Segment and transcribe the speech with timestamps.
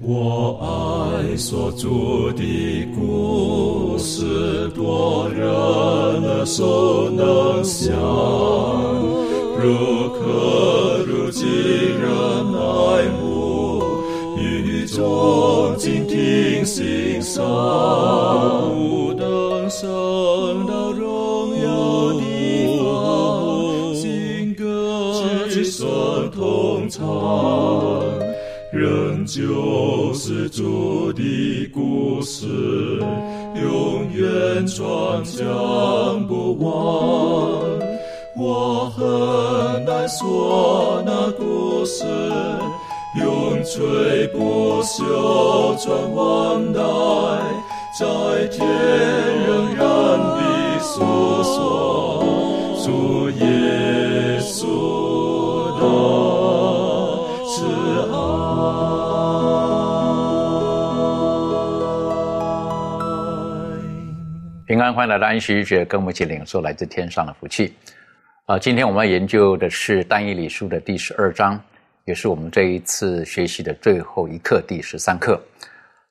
[0.00, 1.88] 我爱所著
[2.34, 7.92] 的故事，多人耳熟能详，
[9.58, 12.08] 如可如今人
[12.54, 13.82] 爱慕，
[14.38, 17.44] 语中静听欣赏，
[18.72, 22.22] 不等升到荣耀的
[22.78, 25.18] 方，新歌
[25.50, 27.04] 之声同唱。
[28.70, 29.42] 仍旧
[30.28, 31.22] 是主的
[31.72, 32.44] 故事，
[33.54, 36.68] 永远传讲不完。
[38.36, 42.04] 我很难说那故事，
[43.18, 46.82] 永垂不朽传万代，
[47.98, 48.68] 在天
[49.46, 51.00] 仍然的诉
[51.42, 52.22] 说，
[52.84, 55.07] 主耶稣
[64.98, 67.72] 欢迎来到安息日学，跟我们一起领受来自天上的福气。
[68.46, 71.56] 啊、今天我们要研究的是但以理书的第十二章，
[72.04, 75.40] 也是我们这一次学习的最后一课，第十三课。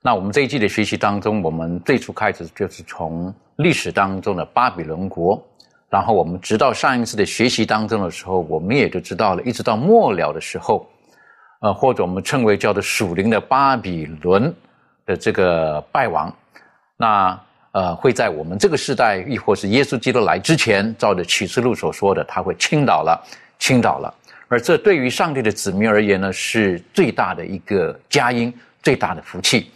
[0.02, 5.46] 那我们这一季的学习当中，我们最初开始就是从历史当中的巴比伦国，
[5.90, 10.90] 然后我们直到上一次的学习当中的时候，我们也就知道了，一直到末了的时候，
[11.60, 14.56] 呃，或者我们称为叫做属灵的巴比伦
[15.06, 16.34] 的这个败亡，
[16.96, 17.38] 那
[17.72, 23.24] 呃会在我们这个时代，亦或是耶稣基督来之前，照着启示录所说的，他会倾倒了，
[23.60, 24.14] 倾倒了。
[24.48, 29.70] 而这对于上帝的子民而言呢，是最大的一个佳音，最大的福气。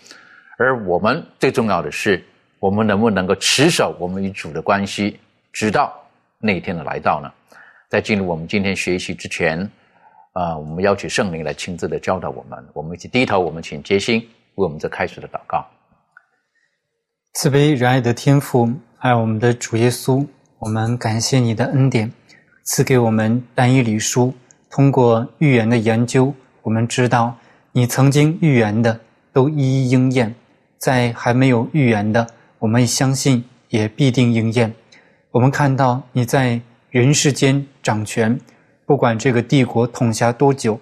[0.58, 2.23] 而我们最重要的是，
[2.59, 5.19] 我们能不能够持守我们与主的关系，
[5.52, 5.94] 直到
[6.39, 7.30] 那一天的来到呢？
[7.89, 9.69] 在进入我们今天学习之前，
[10.31, 12.66] 啊、我们邀请圣灵来亲自的教导我们。
[12.72, 14.22] 我们一起低头，我们请杰心
[14.56, 15.67] 为我们这开始的祷告。
[17.34, 20.28] 慈悲仁爱的天父，爱我们的主耶稣，
[20.60, 22.12] 我们感谢你的恩典，
[22.64, 24.34] 赐给我们单一礼书。
[24.69, 27.34] 通过预言的研究，我们知道
[27.72, 29.00] 你曾经预言的
[29.31, 30.36] 都一一应验，
[30.78, 32.28] 在还没有预言的，
[32.59, 34.72] 我们相信也必定应验。
[35.31, 36.59] 我们看到你在
[36.90, 38.38] 人世间掌权，
[38.86, 40.78] 不管这个帝国统辖多久，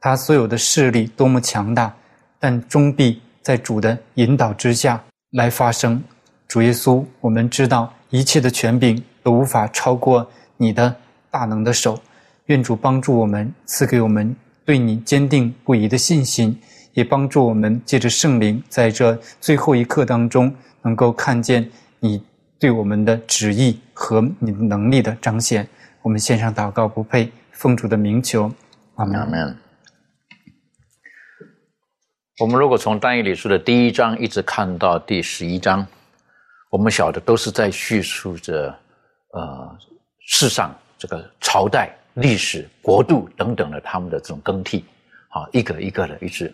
[0.00, 1.94] 他所有的势力多么强大，
[2.38, 6.02] 但终必在主的引导之下来发生。
[6.48, 10.94] 主耶稣，我们知道一切的权柄都无法超过你的
[11.30, 11.98] 大能的手。
[12.46, 16.58] 愿主帮助我们，赐给我们对你坚定不移的信心，
[16.94, 20.52] 也帮助我们借着圣灵，在这最后一刻当中，
[20.82, 21.70] 能够看见
[22.00, 22.20] 你
[22.58, 25.68] 对我们的旨意和你的能力的彰显。
[26.02, 28.50] 我们献上祷告，不配奉主的名求，
[28.96, 29.69] 阿门。
[32.40, 35.86] 我们如果从单一理书的第一章一直看到第十一章，
[36.70, 38.74] 我们晓得都是在叙述着
[39.34, 39.76] 呃
[40.20, 44.82] 世上这个朝代、历史、国度等等的他们的这种更替，
[45.28, 46.50] 啊，一个一个的一直。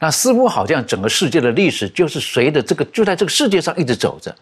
[0.00, 4.34] 那似乎好像整个世界的历史就是随着这个就在这个世界上一直走着，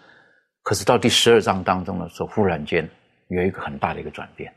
[0.62, 2.88] 可是到第十二章当中的时候，忽然间
[3.28, 4.50] 有一个很大的一个转变。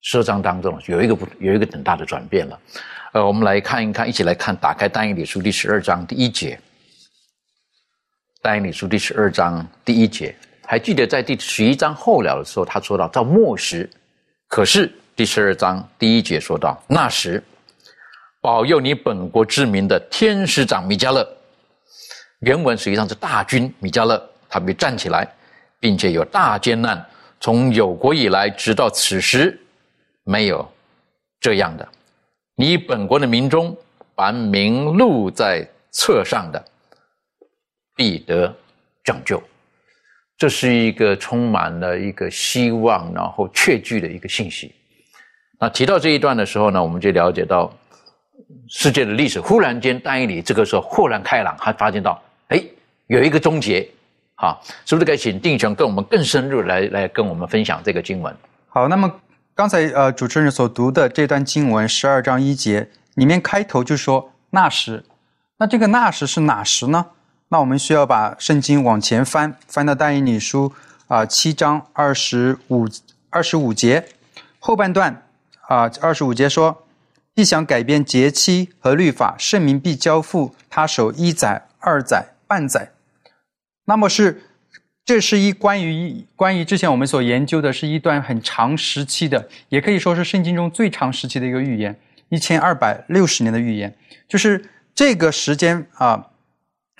[0.00, 2.58] 十二章当中有一个不有一个很大的转变了，
[3.16, 6.60] 呃，我们来看一看，一起来看，打开但以理书第十二章第一节。
[8.42, 13.88] 但以理书第十二章第一节，还记得在第十一章后了的时候，他说到到末时，
[14.48, 17.42] 可是第十二章第一节说到那时，
[18.42, 21.26] 保佑你本国之民的天使长米迦勒，
[22.40, 25.26] 原文实际上是大军米迦勒，他必站起来，
[25.80, 27.02] 并且有大艰难，
[27.40, 29.58] 从有国以来直到此时。
[30.28, 30.70] 没有
[31.40, 31.88] 这样的，
[32.58, 33.76] 你本国的民中，
[34.14, 36.64] 凡名录在册上的，
[37.94, 38.54] 必得
[39.04, 39.42] 拯救。
[40.38, 44.74] 这是一个充满了一个希望，然后确据的一个信息。
[45.60, 47.70] 那提到这一段的时候呢，我们就了解到
[48.68, 52.62] 世界的历史忽然间，但以理这个时候豁然开朗，他发现到，哎，
[53.08, 53.86] 有一个终结。
[54.34, 58.34] 好，是不是该请定雄跟我们更深入来来跟我们分享这个经文？
[58.68, 59.10] 好，那么
[59.56, 65.02] 刚才呃主持人所读的这段经文十二章一节里面开头就说那时，
[65.56, 67.06] 那这个那时是哪时呢？
[67.48, 70.74] 那我们需要把圣经往前翻，翻到但以理书
[71.08, 72.86] 啊七、章二十五
[73.30, 74.06] 二十五节
[74.58, 75.22] 后半段
[75.68, 76.84] 啊二十五节说，
[77.32, 82.92] 必想改变节期和律法，圣民必交付他手一载、二载、半载。
[83.86, 84.42] 那么是
[85.06, 91.96] 这是一关于一关于之前我们所研究的，是一段很长时期的，也可以说是圣经中最长时期的一个预言，
[92.28, 93.96] 一千二百六十年的预言。
[94.26, 96.26] 就是这个时间啊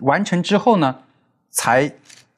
[0.03, 0.99] 完成之后呢，
[1.51, 1.93] 才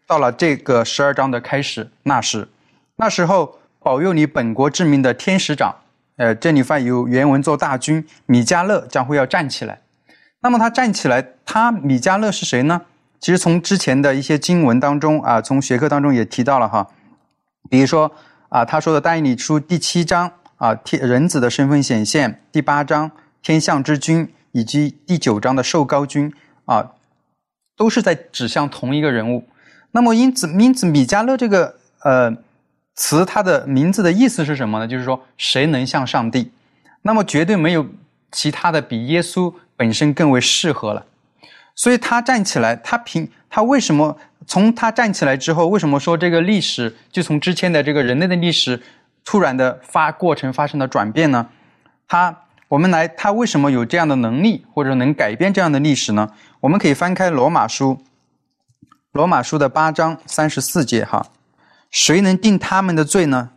[0.06, 1.86] 到了这个十二章的开始。
[2.04, 2.48] 那时，
[2.96, 5.76] 那时候保佑你本国之民的天使长，
[6.16, 9.78] 呃，这里翻有原文做大军米迦勒将会要站起来。
[10.40, 12.80] 那么他站起来，他米迦勒是谁呢？
[13.20, 16.88] 其实从之前的一些经文当中啊，从学科当中也提到了哈，
[17.68, 18.10] 比如说
[18.48, 23.10] 啊，他说的《但以理书》第七章啊，天人子的身份显现；第八章
[23.42, 26.32] 天象之君，以及第九章的受高君
[26.64, 26.92] 啊，
[27.76, 29.48] 都是在指向同一个人物。
[29.90, 32.36] 那么因此，因此米迦勒这个呃
[32.94, 34.86] 词，它的名字的意思是什么呢？
[34.86, 36.52] 就是说谁能像上帝？
[37.02, 37.86] 那么绝对没有
[38.30, 41.04] 其他的比耶稣本身更为适合了。
[41.78, 48.82] 所以他站起来，他凭他为什么从他站起来之后，为什么说这个历史就从之前的这个人类的历史
[49.24, 51.48] 突然的发过程发生了转变呢？
[52.08, 52.36] 他
[52.66, 56.32] 我们来，他为什么有这样的能力，或者能改变这样的历史呢？
[56.58, 58.02] 我们可以翻开罗马书，
[59.12, 61.28] 罗马书的八章三十四节哈，
[61.92, 63.50] 谁能定他们的罪呢？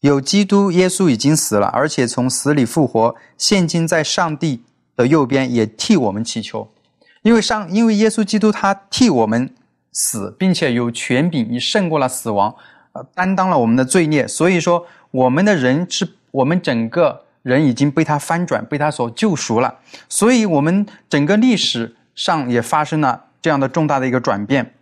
[0.00, 4.62] 有基督耶稣已经死了，而且从死里复活，现今在上帝
[4.96, 6.72] 的右边，也替我们祈求。
[7.22, 9.52] 因为上，因为耶稣基督他替我们
[9.92, 12.54] 死，并且有权柄，已胜过了死亡，
[12.92, 19.78] 呃，担当了我们的罪孽，所以说我们的人是，我们整个人已经被他翻转，被他所救赎了，
[20.08, 24.72] 所以我们整个历史上也发生了这样的重大的一个转变。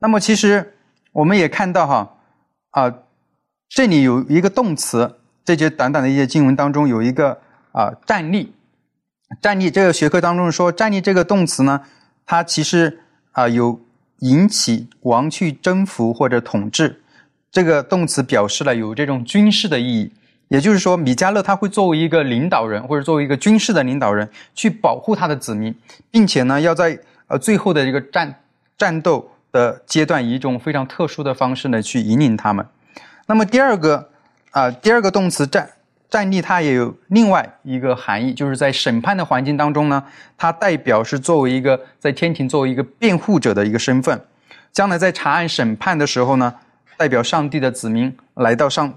[0.00, 0.74] 那么，其实
[1.12, 2.14] 我们也看到哈，
[2.70, 2.92] 啊，
[3.68, 7.40] 这里有一个动词，这节短短的一些经文当中有一个
[7.70, 8.52] 啊站立。
[9.42, 11.82] 站立这个学科当中说，站立这个动词呢，
[12.24, 13.00] 它其实
[13.32, 13.78] 啊有
[14.20, 17.02] 引起、王去、征服或者统治。
[17.50, 20.12] 这个动词表示了有这种军事的意义，
[20.48, 25.74] 也就是说，米迦勒他会作为一个领导人或者作为一个军事的领导人去保护他的子民，
[26.10, 28.34] 并且呢要在呃最后的一个战
[28.76, 32.66] 战斗的阶段以一种非常特殊的方式呢去引领他们。
[33.26, 34.08] 那么第二个
[34.50, 35.68] 啊第二个动词站。
[36.10, 40.02] 站立，它也有另外一个含义，就是在审判的环境当中呢，
[40.38, 44.18] 它代表是作为一个在天庭作为一个辩护者的一个身份，
[44.72, 46.54] 将来在查案审判的时候呢，
[46.96, 48.92] 代表上帝的子民来到上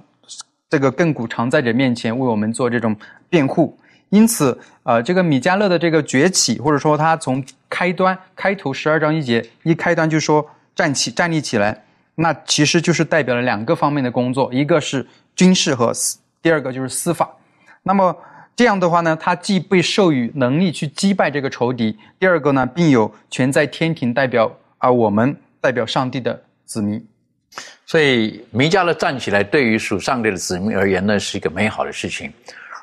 [0.69, 2.95] 这个亘古常在者面前为我们做这种
[3.29, 3.77] 辩护。
[4.07, 11.83] 因此，呃，这个米迦勒的这个崛起，或者说他从开端开头十二章一节一开端就说站起站立起来，
[12.15, 15.05] 那其实就是代表了两个方面的工作，一个是
[15.35, 15.91] 军事和。
[16.41, 17.29] 第二个就是司法，
[17.83, 18.15] 那么
[18.55, 27.03] 这样的话呢，他既被授予能力去击败这个仇敌，第二个呢，并有权在天庭代表啊我们代表上帝的子民，
[27.85, 32.31] 所以弥迦勒站起来，对于属上帝的子民而言呢，是一个美好的事情。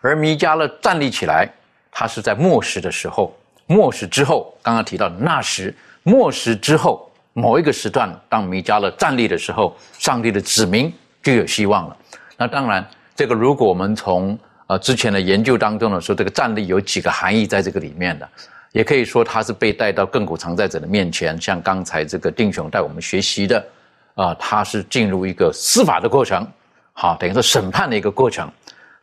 [0.00, 1.49] 而弥迦勒站立起来，
[1.90, 5.75] 他是在末世的时候，末世之后，刚刚提到那时，
[6.05, 11.96] 末世之后某一个时段，当弥迦勒站立的时候，上帝的子民就有希望了。
[12.37, 12.88] 那当然。
[13.19, 14.38] 这个，如果我们从
[14.69, 18.29] 呃之前的研究当中呢说，这个站立有几个含义在这个里面的，
[18.70, 23.67] 也可以说他是被带到亘古常在者的面前，像刚才这个丁雄带我们学习的，
[24.15, 26.47] 啊，他是进入一个司法的过程，
[26.93, 28.49] 好，等于说审判的一个过程。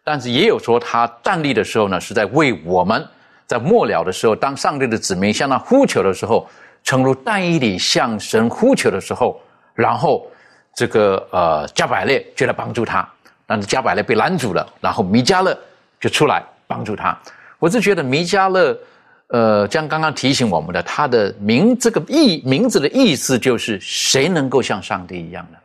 [0.02, 3.06] 但是也有说他站立的时候呢，是在为我们
[3.46, 6.48] 在末了的时候，当上帝的子民向他呼求的时候，
[6.86, 9.38] 诚如但以里向神呼求的时候，
[9.74, 10.26] 然后
[10.74, 13.06] 这个呃加百列就来帮助他。
[13.46, 15.58] 但是加百列被拦住了，然后弥迦勒
[16.00, 17.18] 就出来帮助他。
[17.60, 18.78] 我是觉得弥迦勒，
[19.28, 25.58] 呃，将刚刚提醒我们的，他的名这个意名字的意思就是谁能够像上帝一样呢？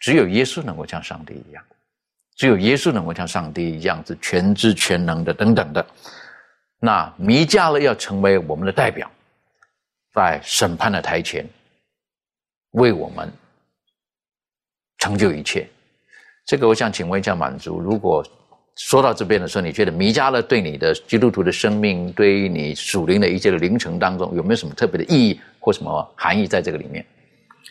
[0.00, 1.62] 只有耶稣能够像上帝一样，
[2.36, 5.84] 只有耶稣能够像上帝一样是全知全能的等等的。
[6.80, 9.10] 那弥迦勒要成为我们的代表，
[10.14, 11.44] 在审判的台前
[12.70, 13.28] 为我们
[14.98, 15.68] 成就一切。
[16.48, 18.24] 这个我想请问一下满足，如果
[18.74, 27.04] 说到这边的时候，你觉得弥迦勒对你的基督徒的生命，对于你属灵的一切的灵程当中，有没有什么特别的意义或什么含义在这个里面？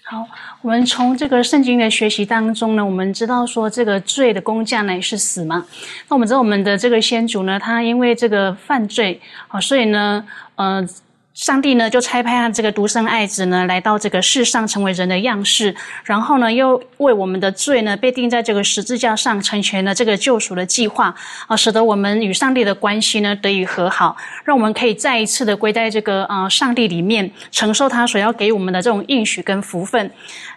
[0.03, 0.23] 好，
[0.61, 5.65] 我们从这个圣经的学习当中呢，我们知道说这个罪的工价呢是死嘛。
[6.07, 10.87] 那我们知道我们的这个先祖呢，他因为这个犯罪，好，所以呢，呃。
[11.37, 21.13] 上帝呢，就差派他这个独生爱子呢，来到这个世上，成为人的样式，然后呢，又为我们的罪呢，被钉在这个十字架上，成全了这个救赎的计划。
[21.45, 30.09] 啊，使得我们与上帝的关系呢得以和好，让我们可以再一次的归在这个啊上帝里面，承受他所要给我们的这种应许跟福分。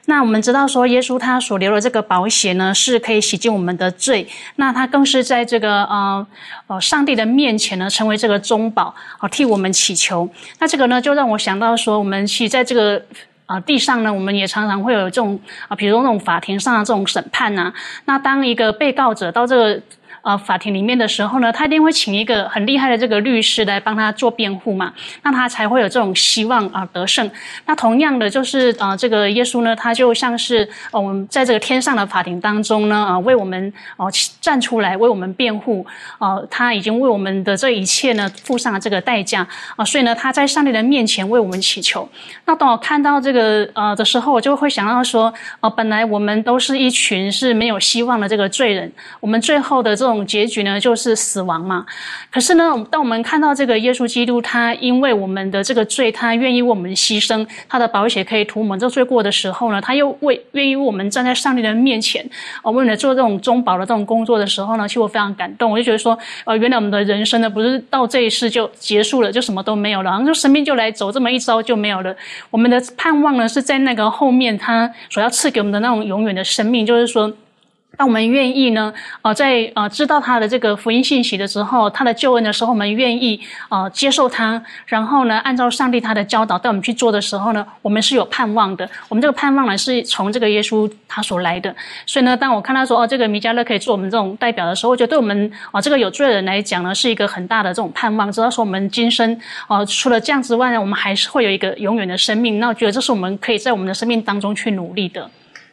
[0.06, 4.26] 那我们知道说，耶稣他所留的这个保险呢，是可以洗净我们的罪。
[4.56, 6.26] 那他更是在这个呃
[6.66, 10.28] 呃上帝的面前呢，成为这个中保，啊替我们祈求。
[10.58, 13.00] 那这个呢，就让我想到说，我们其实在这个
[13.46, 15.38] 啊地上呢，我们也常常会有这种
[15.68, 17.72] 啊，比如那种法庭上的这种审判呐。
[18.06, 19.82] 那当一个被告者到这个。
[20.22, 27.30] 呃，法庭里面的时候呢，他一定会请一个很厉害的这个律师来帮他做辩护嘛，那他才会有这种希望啊得胜。
[27.64, 34.12] 那同样的，就是呃，这个耶稣呢，他就像是我们在这个天上的法庭当中呢，啊，为我们哦
[34.42, 35.86] 站出来为我们辩护，
[36.18, 39.46] 呃，他已经为我们的这一切呢付上了这个代价
[39.76, 42.06] 啊，所以呢，他在上帝的面前为我们祈求。
[42.44, 50.09] 那当我看到这个呃的时候，我就会想到说，呃，本来我们都是一群是没有希望的这个罪人，我们最后的这。
[50.10, 51.86] 这种结局呢，就是死亡嘛。
[52.32, 62.28] 可是呢，当我们看到这个耶稣基督，他因为我们的这个罪，他愿意为我们牺牲，他的宝血可以涂我们这罪过的时候呢，他又为愿意为我们站在上帝的面前，
[62.64, 65.70] 我为了做这种中保的这种工作的时候呢，其实我非常感动。
[65.70, 72.12] 我就觉得说，呃，原来我们的人生呢，不是到这一世就结束了，就什么都没有了，然后就生命就来走这么一遭就没有了。
[72.50, 77.32] 我们的盼望呢，是在那个后面，他所要赐给我们的那种永远的生命，就是说。
[78.00, 78.90] 当我们愿意呢，
[79.20, 83.38] 呃，在呃知道他的这个福音信息的时候，他的救恩的时候，我们愿意
[83.68, 88.88] 呃接受他，然后呢，按照上帝他的教导带我们去做的时候呢，我们是有盼望的。
[89.10, 91.76] 我们这个盼望呢，是从这个耶稣他所来的。
[92.06, 98.32] 所以呢，当我看到说哦，这个弥迦勒可以做我们这种代表的时候，我觉得对我们啊这个有罪的人来讲呢，是一个很大的这种盼望。
[98.32, 99.38] 知道说我们今生
[99.68, 102.58] 啊，除了这样之外呢，我们还是会有一个永远的生命。
[102.58, 105.30] 那我觉得这是我们可以在我们的生命当中去努力的。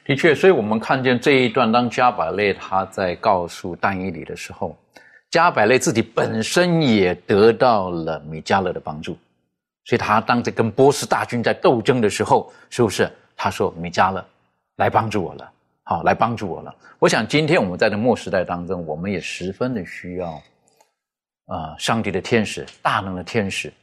[0.07, 4.73] 的确，所以我们看见这一段，当加百列他在告诉但以理的时候，
[5.29, 9.17] 加百列自己本身也得到了米迦勒的帮助，
[9.83, 14.25] 所以他当着跟波斯大军在斗争的时候，是不是他说米迦勒
[14.77, 15.51] 来帮助我了？
[15.83, 16.73] 好，来帮助我了。
[16.99, 20.41] 我想今天我们在这末时代当中，我们也十分的需要
[21.47, 23.73] 啊，上帝的天使、大能的天使，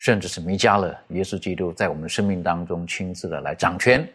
[0.00, 4.06] 甚至是米迦勒、耶稣基督，在我们生命当中亲自的来掌权。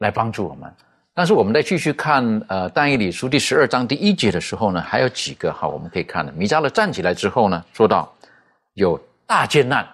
[0.00, 0.70] 来帮助我们，
[1.14, 6.32] 但是我们在继续看呃《但以理书》第十二章第一节的时候呢，还有几个哈我们可以看的。
[6.32, 8.10] 米迦勒站起来之后呢，说到
[8.74, 9.86] ：“有大艰难，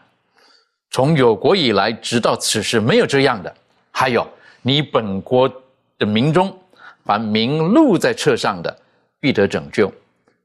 [0.90, 3.52] 从有国以来直到此时没有这样的。
[3.90, 4.24] 还有
[4.62, 5.50] 你本国
[5.98, 6.56] 的民中，
[7.04, 8.78] 凡名录在册上的，
[9.18, 9.92] 必得拯救。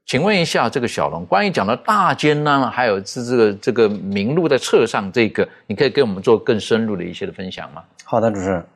[0.06, 8.66] 请问一下，这个小龙，关于讲的大艰难，还有是这个这个名录在册上这个，你可以给我们做更深入的一些的分享吗？”好的，主持人。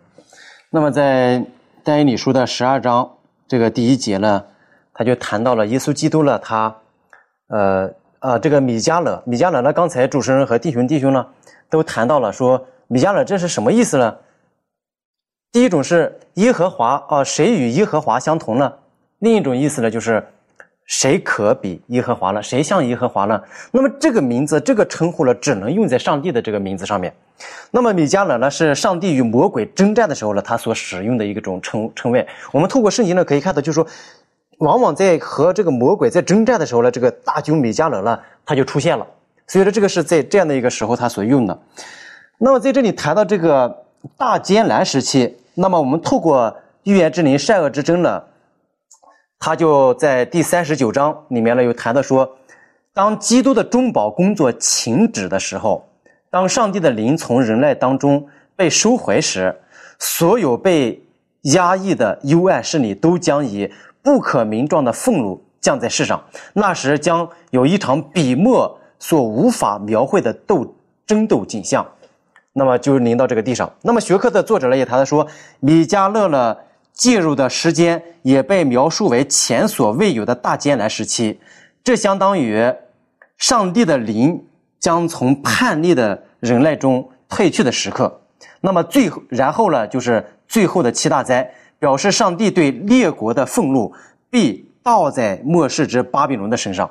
[0.71, 1.45] 那么在
[1.85, 4.45] 但以理书的十二章这个第一节呢，
[4.93, 6.77] 他就谈到了耶稣基督了，他，
[7.49, 11.27] 呃啊，这个米迦勒，米迦勒呢，刚才主持人和弟兄弟兄呢
[11.71, 14.17] 都谈到了，说米迦勒这是什么意思呢？
[15.53, 18.75] 第一种是耶和华啊，谁与耶和华相同呢？
[19.21, 20.27] 另一种意思呢，就是
[20.87, 22.43] 谁可比耶和华呢？
[22.43, 23.41] 谁像耶和华呢？
[23.73, 27.13] 那么这个名字，这个称呼呢，只能用在上帝的这个名字上面。
[27.71, 32.27] 那么米迦勒呢，是上帝与魔鬼征战的时候呢，他所使用的一种称称谓。
[32.53, 33.87] 我们透过圣经呢，可以看到，就是说，
[34.59, 39.05] 往往在和这个魔鬼在征战的时候呢，这个大军米迦勒呢，他就出现了。
[39.49, 41.59] 所以说，这个是在这样的一个时候他所用的。
[42.39, 43.85] 那么在这里谈到这个
[44.17, 48.23] 大艰难时期，那么我们透过预言之灵善恶之争呢，
[49.39, 52.37] 他就在第三十九章里面呢，有谈到说，
[52.93, 55.89] 当基督的中保工作停止的时候。
[56.29, 58.27] 当上帝的灵从人类当中
[58.57, 59.59] 被收回时，
[59.99, 61.03] 所有被
[61.43, 66.23] 压抑的幽暗势力都将以不可名状的愤怒降在世上。
[66.53, 70.75] 那时将有一场笔墨所无法描绘的斗
[71.07, 71.87] 争斗景象，
[72.53, 73.73] 那么就临到这个地上。
[73.81, 75.27] 那么学科的作者呢也谈到说，
[75.61, 76.57] 米迦勒呢
[76.97, 81.39] 介入的时间也被描述为前所未有的大艰难时期，
[81.85, 82.75] 这相当于
[83.39, 84.45] 上帝的灵
[84.81, 86.25] 将从叛逆的。
[86.39, 88.21] 人类中退去的时刻，
[88.61, 93.93] 那么最后，然后呢，就是最后的七大灾，表示上帝对列国的愤怒
[94.31, 96.89] 必倒在末世之巴比伦的身上。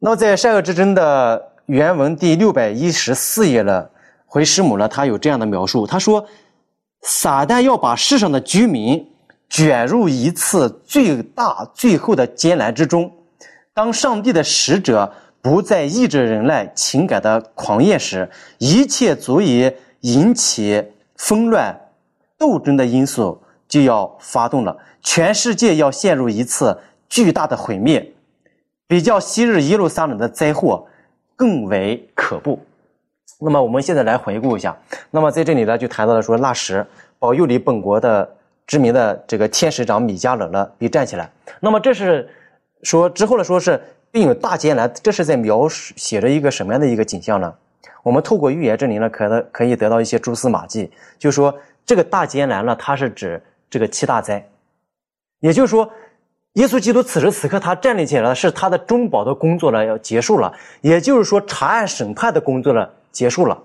[0.00, 3.88] 那么在善恶之争的原文第六百一十四页了，
[4.26, 6.26] 回师母呢，他有这样的描述，他说：
[7.02, 9.08] 撒旦要把世上的居民
[9.48, 13.10] 卷入一次最大最后的艰难之中，
[13.72, 20.84] 当上帝的使者不再抑制人类情感的狂焰时，一切足以引起
[21.16, 21.74] 纷乱、
[22.38, 24.76] 斗争的因素就要发动了。
[25.02, 26.78] 全世界要陷入一次
[27.08, 28.12] 巨大的毁灭，
[28.86, 30.86] 比较昔日耶路撒冷的灾祸
[31.34, 32.60] 更为可怖。
[33.38, 34.76] 那么我们现在来回顾一下。
[35.10, 36.86] 那么在这里呢，就谈到了说，那时
[37.18, 38.28] 保佑你本国的
[38.66, 41.30] 知名的这个天使长米迦勒呢，被站起来。
[41.60, 42.28] 那么这是
[42.82, 47.54] 说之后呢，说是并有大艰难，这是在描写着一个什么样的一个景象呢？
[48.02, 54.46] 我们透过预言这里呢，可能可以得到一些蛛丝马迹，就说这个大艰难呢，它是指这个七大灾，
[55.40, 55.90] 也就是说，
[56.54, 62.88] 耶稣基督此时此刻他站立起来了，是他的中保的工作呢要结束了，也就是说查案审判的工作呢。
[63.12, 63.62] 结束了，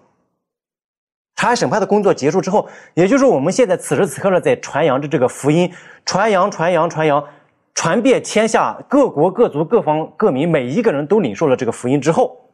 [1.36, 5.72] 查案审判的工作结束之后，也就是我们现在此时此刻呢，在传扬着这个福音，
[6.06, 7.24] 传扬、传扬、传扬，
[7.74, 12.50] 传遍天下各国各族各方各民，每一个人都领受了这个福音之后，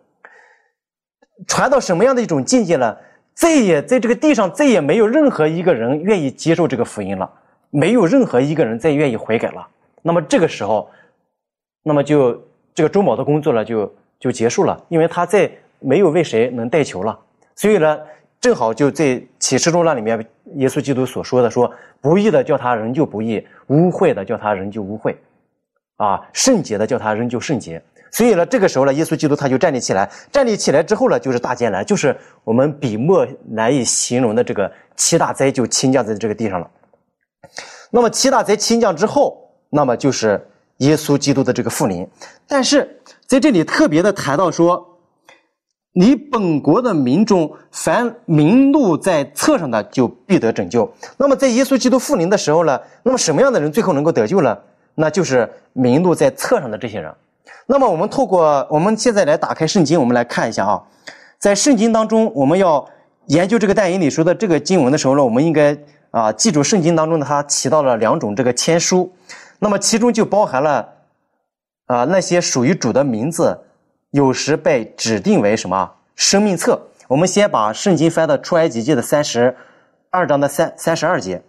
[1.47, 2.97] 传到什么样的一种境界呢？
[3.33, 7.31] 再也在这个地上再也没有任何一个人愿意接受这个福音了，
[7.69, 9.67] 没有任何一个人再愿意悔改了。
[10.01, 10.89] 那么这个时候，
[11.83, 12.33] 那么就
[12.73, 15.49] 这个周某的工作呢，就就结束了，因为他在。
[15.81, 17.19] 没有为谁能带球了，
[17.55, 17.97] 所以呢，
[18.39, 20.23] 正好就在启示录那里面，
[20.55, 25.15] 耶稣基督所说的说，不义的叫他仍旧不义，污秽的叫他仍旧污秽，
[25.97, 27.81] 啊，圣洁的叫他仍旧圣洁。
[28.11, 36.69] 所以呢，这个时候呢，耶稣基督他就站立起来，站立起来之后呢，就是大艰难，就是我们笔墨难以形容的这个七大灾就倾降在这个地上了。
[37.89, 40.47] 那么七大灾倾降之后，那么就是
[40.77, 42.07] 耶稣基督的这个复临。
[42.47, 44.87] 但是在这里特别的谈到说。
[45.93, 50.89] 你本国的民众，凡名录在册上的，就必得拯救。
[51.17, 52.79] 那么，在耶稣基督复临的时候呢？
[53.03, 54.57] 那么，什么样的人最后能够得救呢？
[54.95, 57.13] 那就是名录在册上的这些人。
[57.65, 60.81] 那么，我们透过我们现在来打开圣经，我们来看一下啊，
[61.37, 62.87] 在圣经当中，我们要
[63.25, 65.77] 研究这个但以理书的这个经文的时候呢，我们应该
[66.11, 69.13] 啊记住圣经当中的它提到了两种这个签书，
[69.59, 70.87] 那么其中就包含了
[71.87, 73.59] 啊那些属于主的名字。
[74.11, 76.81] 有时被指定为什么生命册？
[77.07, 79.55] 我们先把圣经翻到出埃及记的三十
[80.09, 81.41] 二章的三三十二节。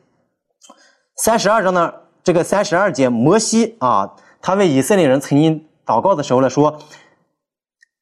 [1.17, 6.81] 三十二章的这个三十二节，摩西啊，他为以色列人曾经祷告的时候呢，说：“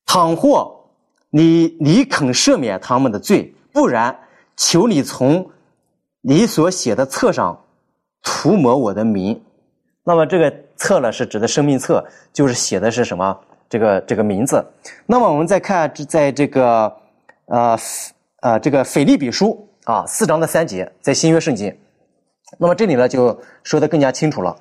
[0.06, 0.84] 倘或
[1.30, 4.16] 你你肯赦免他们的罪，不然，
[4.56, 5.50] 求你从
[6.20, 7.64] 你所写的册上
[8.23, 9.42] 涂抹我的名。”
[10.04, 13.38] 那么这个册呢，是指的生命册，就是写的是什么？
[13.71, 14.63] 这个这个名字，
[15.06, 16.93] 那么我们再看这，在这个
[17.47, 17.78] 呃
[18.43, 21.73] 呃这个腓利比书啊四章的三节，在新约圣经，
[22.59, 24.56] 那么这里呢就说的更加清楚了。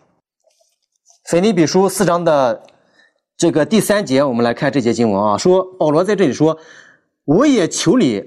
[1.24, 2.62] 腓利比书四章的
[3.36, 6.60] 这个第三节，我们来看这节经文啊，说保罗在这里说
[7.26, 8.24] ：“我也求你，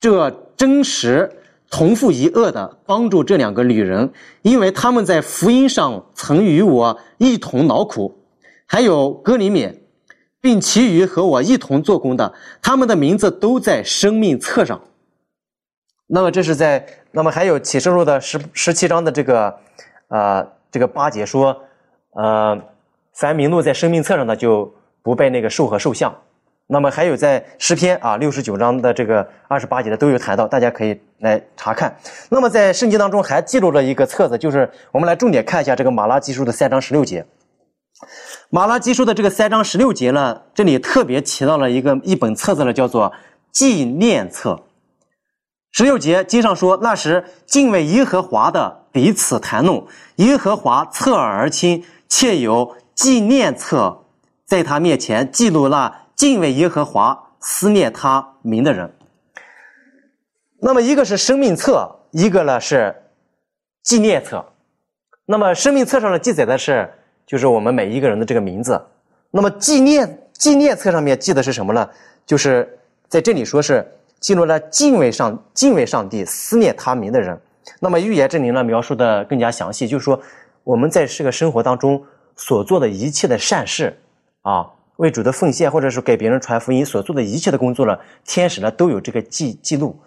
[0.00, 1.30] 这真实
[1.70, 8.12] 同父一恶的帮助这两个女人，因为他们在福音上曾与我一同劳苦，
[8.66, 9.72] 还有哥里勉。”
[10.44, 14.78] 并其余和我一同做工的，他们的名字都在生命册上。
[16.06, 19.58] 那么这是在，那么还有启示录的十十七章的这个，
[20.08, 21.58] 呃，这个八节说，
[22.10, 22.60] 呃，
[23.14, 24.70] 凡名录在生命册上的就
[25.02, 26.14] 不被那个兽和兽像。
[26.66, 31.96] 那么还有在诗篇啊六十九章的这个二十八节的都有谈到，大家可以来查看。
[32.28, 37.24] 那么在圣经当中还记录了一个册子，就是我们来重点看一下这个马拉基书的三章十六节。
[38.50, 43.12] 马拉基书的这个三章十六节呢，这里特别提到了一个一本册子呢，叫做
[43.52, 44.64] 纪念册。
[45.70, 49.84] 十六节经上说，那时敬畏耶和华的彼此谈论，
[50.16, 54.04] 耶和华侧耳而听，且有纪念册
[54.44, 58.92] 在他面前记录那敬畏耶和华、思念他名的人。
[60.60, 63.04] 那么一个是生命册，一个呢是
[63.82, 64.44] 纪念册。
[65.26, 66.92] 那么生命册上呢记载的是。
[67.26, 68.80] 就是我们每一个人的这个名字，
[69.30, 71.88] 那么纪念纪念册上面记的是什么呢？
[72.26, 73.86] 就是在这里说是
[74.20, 77.38] 记录了敬畏上敬畏上帝、思念他名的人。
[77.80, 80.20] 那么预言这里呢描述的更加详细，就是说
[80.62, 82.02] 我们在这个生活当中
[82.36, 83.96] 所做的一切的善事
[84.42, 89.98] 啊，为主的奉献，或者是给别人传福音所做的一切的工作呢，天使呢都有这个记记录，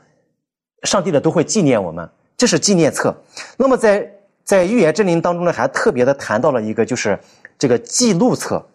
[0.84, 3.15] 上帝呢都会纪念我们，这是纪念册。
[3.58, 4.08] 那么在
[4.47, 7.19] 在预言真灵当中呢，还特别的谈到了一个，就是
[7.60, 8.65] 这个记录册，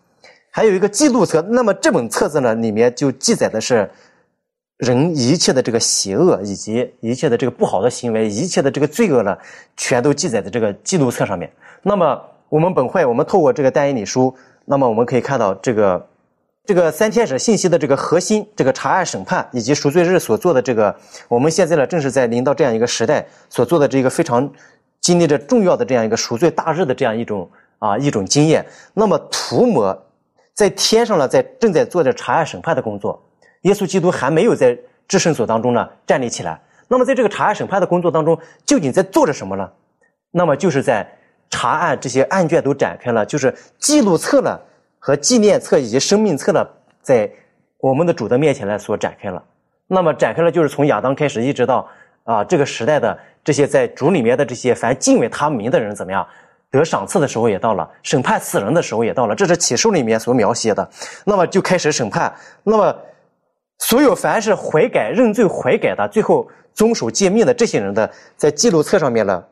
[0.50, 1.40] 还有一个记录册。
[1.48, 3.90] 那么这本册子呢，里面就记载的是
[4.76, 9.35] 人一切的这个邪恶，以及一切的这个不好的行为，一切的这个罪恶呢，
[9.74, 11.50] 全都记载在这个记录册上面。
[11.82, 14.35] 那么我们本会，我们透过这个单一理书，
[14.66, 16.06] 那么我们可以看到这个
[16.66, 20.94] 这个三天使信息的这个核心，这个查案审判以及赎罪日所做的这个，
[21.28, 24.52] 我们现在呢正是在临到这样一个时代所做的这个非常
[25.02, 28.64] 经历着重要的这样一个赎罪大日的这样一种啊一种经验。
[28.94, 30.06] 那么涂抹
[30.54, 33.22] 在天上呢，在正在做着查案审判的工作，
[33.62, 36.58] 耶稣基督还没有在至圣所当中呢站立起来。
[36.88, 39.70] 那么在这个查案审判的工作当中，究竟在做着什么呢？
[40.30, 41.06] 那么就是在
[41.50, 44.58] 查案这些案卷都展开了，就是记录册了。
[45.04, 46.64] 和纪念册以及生命册呢，
[47.00, 47.28] 在
[47.78, 49.42] 我们的主的面前呢所展开了。
[49.88, 51.88] 那么展开了，就是从亚当开始，一直到
[52.24, 56.26] 啊这个时代的这些在主里面的这些凡敬畏他名的人怎么样
[56.70, 59.35] 得赏赐的时候也到了，审判死人的时候也到了。
[59.35, 60.88] 这是启示里面所描写的。
[61.24, 62.32] 那么就开始审判。
[62.62, 62.96] 那么
[63.78, 69.44] 所有凡是悔改、认罪、悔改的，最后遵守诫命的这些人的，在记录册上面呢，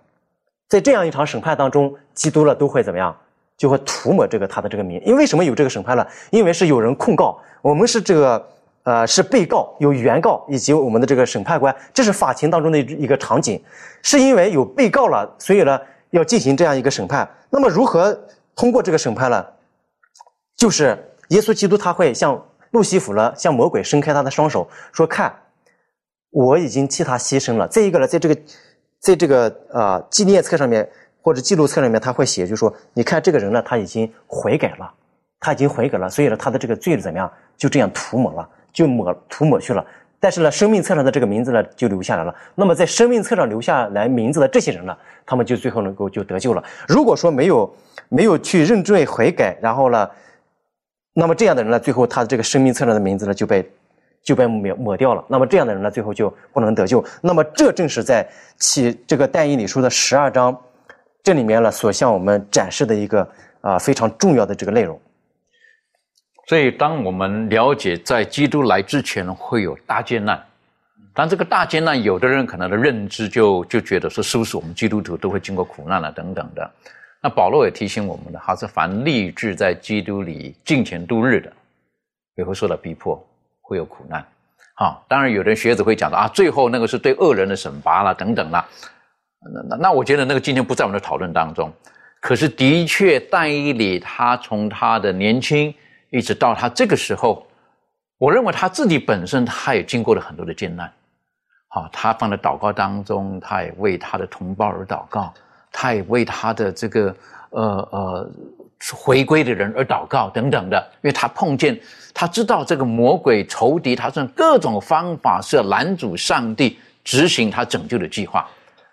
[0.68, 3.14] 在这样一场审判当中，基督了都会怎么样？
[3.58, 6.06] 就会涂抹这个他的这个名，因为什么有这个审判呢？
[6.30, 8.48] 因为是有人控告，我们是这个
[8.82, 13.62] 呃是被告，有原告以及我们的这个审判官，这是法庭当中的一个场景，
[14.02, 17.28] 是因为有被告了，所以呢要进行这样一个审判。
[17.50, 18.18] 那么如何
[18.54, 19.44] 通过这个审判呢？
[20.56, 25.34] 就是耶稣基督他会向路西弗了，向魔鬼伸开他的双手，说看，
[26.30, 27.66] 我已经替他牺牲了。
[27.68, 28.36] 再一个呢，在这个
[28.98, 30.88] 在这个啊纪念册上面。
[31.22, 34.90] 或者记录册里面他会写，就说你看这个人呢，他已经悔改了，
[35.38, 39.84] 他已经悔改了，所以呢，他的这个罪怎么样，就这样涂抹了，就抹涂抹去了。
[40.22, 42.34] 但是呢，生命册上的这个名字呢，就留下来了。
[42.54, 46.62] 那么在生命册上留下来名字的这些人呢，他们就最后能够就得救了。
[46.86, 47.74] 如果说没有
[48.08, 50.08] 没有去认罪悔改，然后呢，
[51.14, 53.66] 那么这样的人呢，最后他的这个生命册上的名字呢，就被
[54.22, 55.24] 就被抹抹掉了。
[55.26, 57.02] 那么这样的人呢，最后就不能得救。
[57.22, 58.28] 那么这正是在
[58.58, 60.56] 起这个但以理书的十二章。
[61.22, 63.26] 这里面呢，所向我们展示的一个
[63.60, 64.98] 啊非常重要的这个内容。
[66.50, 70.44] 所以，当我们了解在基督来之前会有大艰难，
[71.14, 76.68] 当这个大艰难，有的人可能的认知就就觉得说，是不是我们基督徒都会经过苦难了等等的？
[77.22, 81.52] 那保罗也提醒我们的，他是凡立志在基督里敬虔度日的，
[82.34, 83.24] 也会受到逼迫，
[83.62, 84.26] 会有苦难。
[84.74, 88.68] 好，当然有的学者会讲到啊，最后那个是对恶人的审罚了等等了。
[89.54, 91.72] 那那那，我觉得那个今天不在我们的讨论当中。
[92.20, 95.72] 可是，的确，但以理他从他的年轻
[96.10, 97.46] 一直到他这个时候，
[98.18, 100.92] 我认为他自己本身他也经过了很多的艰难。
[101.68, 105.32] 好，他放在祷告当中，他也为他的同胞而祷告，
[105.70, 107.14] 他也为他的这个
[107.50, 108.30] 呃呃
[108.92, 111.80] 回归的人而祷告等等的，因为他碰见，
[112.12, 118.48] 他知道这个魔鬼仇敌，他用各种方法是要拦阻上帝执行他拯救的计划。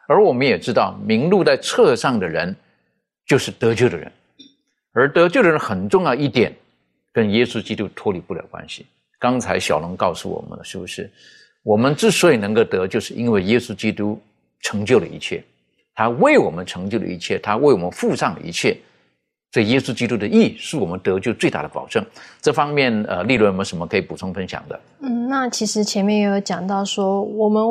[0.07, 2.55] 而我们也知道，名录在册上的人，
[3.25, 4.11] 就是得救的人。
[4.93, 6.55] 而得救的人很重要一点，
[7.17, 8.85] 跟耶稣基督脱离不了关系。
[9.17, 11.09] 刚才小龙告诉我们了，是不是？
[11.63, 14.21] 我们之所以能够得，就是因为耶稣基督
[14.61, 15.43] 成就了一切，
[15.95, 18.77] 他为我们成就了一切，他为我们付上了一切。
[19.51, 22.05] 所以，耶稣基督的义是我们得救最大的保证。
[22.39, 24.79] 这方面，呃，利润有没有什么可以补充分享的？
[24.99, 27.63] 嗯，那其实前面也有讲到说，我们。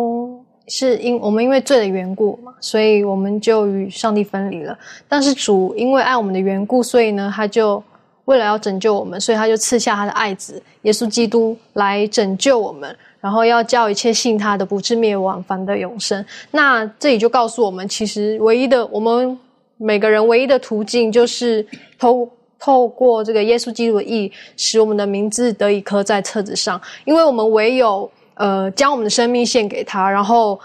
[0.69, 4.77] 是因我们因为罪的缘故嘛，所以我们就与上帝分离了。
[5.07, 7.81] 但是主因为爱我们的缘故，所以呢，他就
[8.27, 16.25] 为了要拯救我们，所以他就赐下他的爱子耶稣基督来拯救我们，然后要叫一切信他的不至灭亡，反得永生。
[16.51, 19.37] 那这里就告诉我们，其实唯一的我们
[19.79, 21.67] 每个人唯一的途径，就是
[21.99, 28.09] 透透过这个耶稣基督的义，使我们的名字得以刻在册子上，因为我们唯有。
[28.39, 30.61] 呃，将我们的生命献给他，然后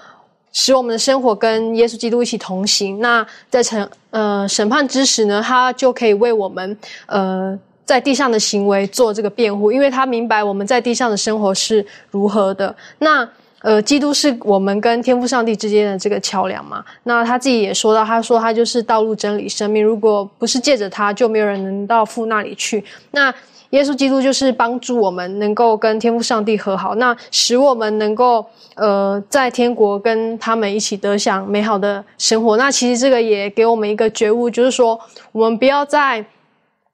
[0.51, 2.99] 使我们的生活跟耶稣基督一起同行。
[2.99, 12.75] 那在审呃审判之时呢，他就可以为我们呃在地上的行为做这个辩护，因为他明白我们在地上的生活是如何的。
[12.99, 13.27] 那
[13.63, 16.83] 呃，基督是我们跟天父上帝之间的这个桥梁嘛？
[17.03, 19.83] 那他自己也说到，他说他就是道路、真理、生命。
[19.83, 22.83] 如果不是借着他，就没有人能到父那里去。
[23.11, 23.31] 那
[23.71, 32.57] 耶稣基督就是帮助我们能够跟天父上帝和好，那使我们能够呃在天国跟他们一起得享美好的生活。
[32.57, 34.99] 那其实这个也给我们一个觉悟，就是说
[35.31, 36.23] 我们不要再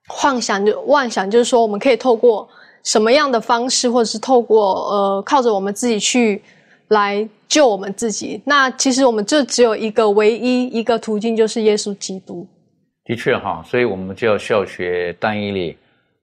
[0.06, 2.48] 幻想就妄想，就是说我们可以透过
[2.84, 6.40] 什么样的方式，或者是透过呃靠着我们自己去
[6.88, 8.40] 来救我们自己。
[8.44, 12.46] 那其实我们就只有一个唯一一个途径，就是耶稣基督。
[13.04, 15.76] 的确哈，所以我们就要效学单一里。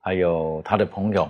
[0.06, 1.28] 还有他的朋友，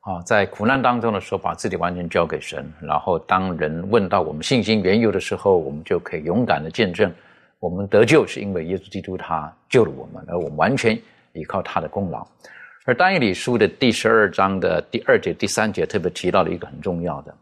[0.00, 7.10] 啊，在苦难当中的时候，把自己完全交给神，然后当人问到我们信心缘由的时候，我们就可以勇敢的见证，
[7.58, 10.94] 我们得救是因为耶稣基督他救了我们，而我们完全
[11.32, 12.22] 依靠他的功劳。
[12.84, 17.34] 而但以理书的第十二章的第二节、第三节特别提到了一个很重要的，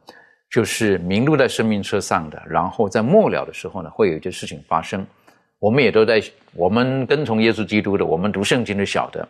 [0.52, 5.04] 就是名录在生命册上的，然后在末了的时候呢，会有一件事情发生。
[5.58, 6.22] 我们也都在，
[6.54, 9.26] 我们跟从耶稣基督的，我们读圣经的晓得，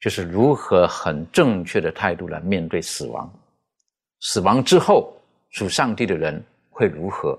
[0.00, 3.30] 就是如何很正确的态度来面对死亡。
[4.20, 5.12] 死亡之后，
[5.50, 7.38] 属上帝的人会如何？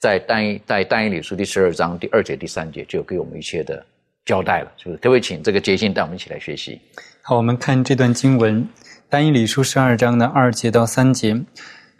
[0.00, 3.84] 在单一在但以理书第十二章第二节、第三节就给我们一切的
[4.24, 4.96] 交代了，是不是？
[4.98, 6.80] 各位，请这个杰信带我们一起来学习。
[7.22, 8.66] 好，我们看这段经文，
[9.08, 11.40] 单以理书十二章的二节到三节：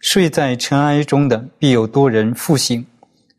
[0.00, 2.84] 睡在尘埃中的，必有多人复醒；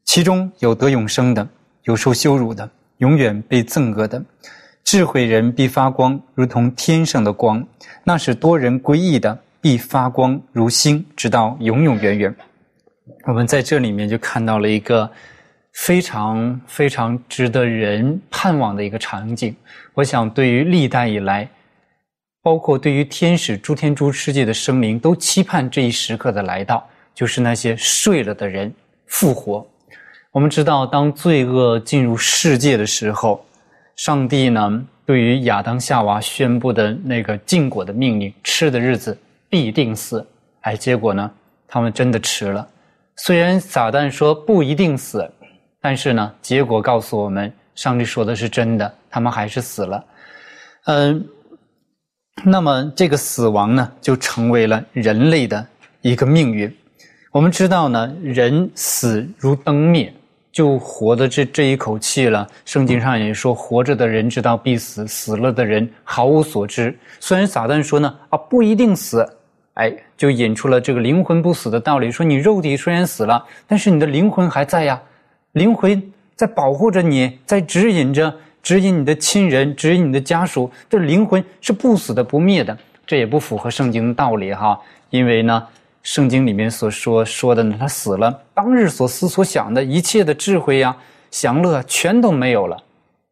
[0.03, 1.47] 其中有得永生的。
[1.83, 4.23] 有受羞辱的，永远被憎恶的，
[4.83, 7.61] 智慧人必发光，如同天上的光；
[8.03, 12.35] 那是多人归义的，必发光如星，直到永永远远。
[13.25, 15.09] 我们在这里面就看到了一个
[15.73, 19.55] 非常非常值得人盼望的一个场景。
[19.93, 21.47] 我想，对于历代以来，
[22.41, 28.73] 包括对于天使、诸天、诸世界的生灵，都期盼这一时刻的来到，就是那些睡了的人
[29.05, 29.67] 复活。
[30.31, 33.43] 我们知道，当罪恶进入世界的时候，
[33.99, 39.17] 上帝呢对于亚当夏娃宣布的那个禁果的命令，吃的日子
[39.49, 40.25] 必定死。
[40.61, 41.29] 哎，结果呢，
[41.67, 42.65] 他们真的吃了。
[43.17, 45.29] 虽然撒旦说不一定死，
[45.81, 50.05] 但是呢，结果告诉我们，上帝说的是真的，他们还是死了。
[50.85, 51.27] 嗯，
[52.45, 55.67] 那么这个死亡呢，就成为了人类的
[55.99, 56.73] 一个命运。
[57.33, 60.13] 我们知道呢，人死如灯灭。
[60.59, 62.45] 就活的这这一口气了。
[62.65, 66.93] 圣经上也说，活着的人知道必死，死了的人毫无所知。
[67.17, 69.25] 虽然撒旦说呢，啊不一定死，
[69.75, 72.11] 哎，就引出了这个灵魂不死的道理。
[72.11, 75.01] 说你肉体虽然死了，但是你的灵魂还在呀，
[75.53, 76.03] 灵魂
[76.35, 80.69] 在保护着你，在指引着，指引你的亲人，指引你的家属。
[80.89, 82.77] 这灵魂是不死的，不灭的。
[83.07, 84.77] 这也不符合圣经的道理哈，
[85.09, 85.65] 因为呢。
[86.01, 90.95] 圣经里面所说说的呢，他死了，当日所思所想的一切的智慧呀、
[91.29, 92.77] 享乐全都没有了，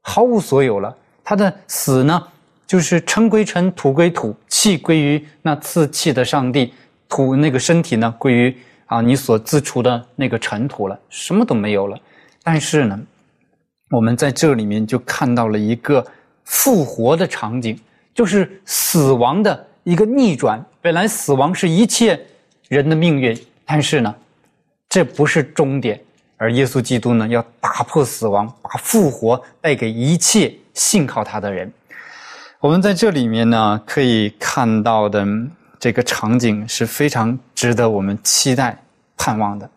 [0.01, 0.95] 毫无所有了。
[1.23, 2.21] 他的死呢，
[2.67, 6.73] 就是尘归尘，土归土，气归于那赐气的上帝，
[7.07, 11.97] 土那个身体呢，归于啊你所自处的那个尘土了，什么都没有了。
[12.43, 12.99] 但是呢，
[13.91, 16.05] 我们在这里面就看到了一个
[16.43, 17.79] 复活的场景，
[18.13, 20.63] 就是死亡的一个逆转。
[20.81, 22.19] 本来死亡是一切。
[22.69, 24.13] 人的命运，但是呢，
[24.89, 25.99] 这不是终点，
[26.37, 31.71] 而耶稣基督呢，要打破死亡，把复活带给一切信靠他的人。
[32.59, 35.25] 我们在这里面呢，可以看到的
[35.79, 38.77] 这个场景是非常值得我们期待、
[39.15, 39.69] 盼望的。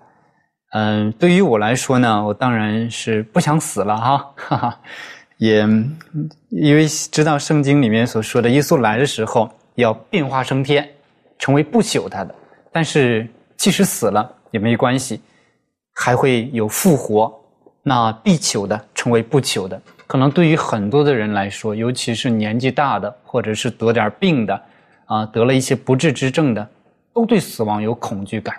[0.72, 4.80] 嗯，对于我来说呢，我当然是不想死了哈，哈哈，
[5.36, 5.58] 也
[6.48, 10.88] 因为知道圣经里面所说的，耶稣来的时候要变化升天，
[11.38, 12.34] 成为不朽他的。
[12.72, 15.20] 但是，即使死了也没关系，
[15.94, 17.36] 还会有复活。
[17.82, 24.62] 那必求的成为不求的，可能对于很多的人来说，尤其是年纪大的，或者是得点病的，
[25.06, 26.68] 啊，得了一些不治之症的，
[27.14, 28.54] 都对死亡有恐惧感。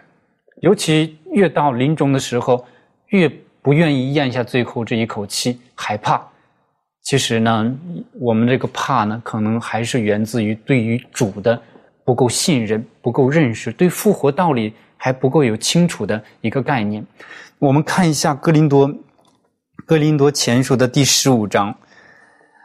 [0.62, 2.65] 尤其越到临终的时候，
[3.10, 6.19] 越不愿意咽下最后这一口气，害怕。
[7.04, 7.71] 其实呢，
[8.13, 11.62] 我们这个怕呢，可能还是源自于对于主的。
[12.04, 17.06] 不够信任，不够认识，对复活道理还不够有清楚的一个概念。
[17.60, 18.90] 我们看一下《哥林多》
[19.86, 21.76] 《哥林多前书》的第十五章，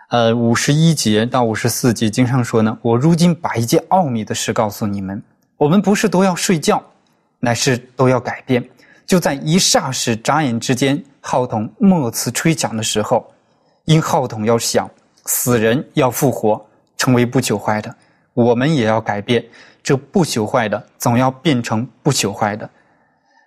[0.09, 5.23] 呃，五十一节到五十四节，经常说呢：“我如今把一件奥秘的事告诉你们，
[5.57, 6.83] 我们不是都要睡觉，
[7.41, 8.67] 乃是都要改变。
[9.05, 13.31] 就在一霎时、眨眼之间，号筒末次吹响的时候，
[13.85, 14.91] 因号筒要响，
[15.27, 16.65] 死人要复活，
[16.97, 17.95] 成为不朽坏的。”
[18.37, 19.43] 我们也要改变，
[19.83, 22.71] 这不朽坏的总要变成不朽坏的，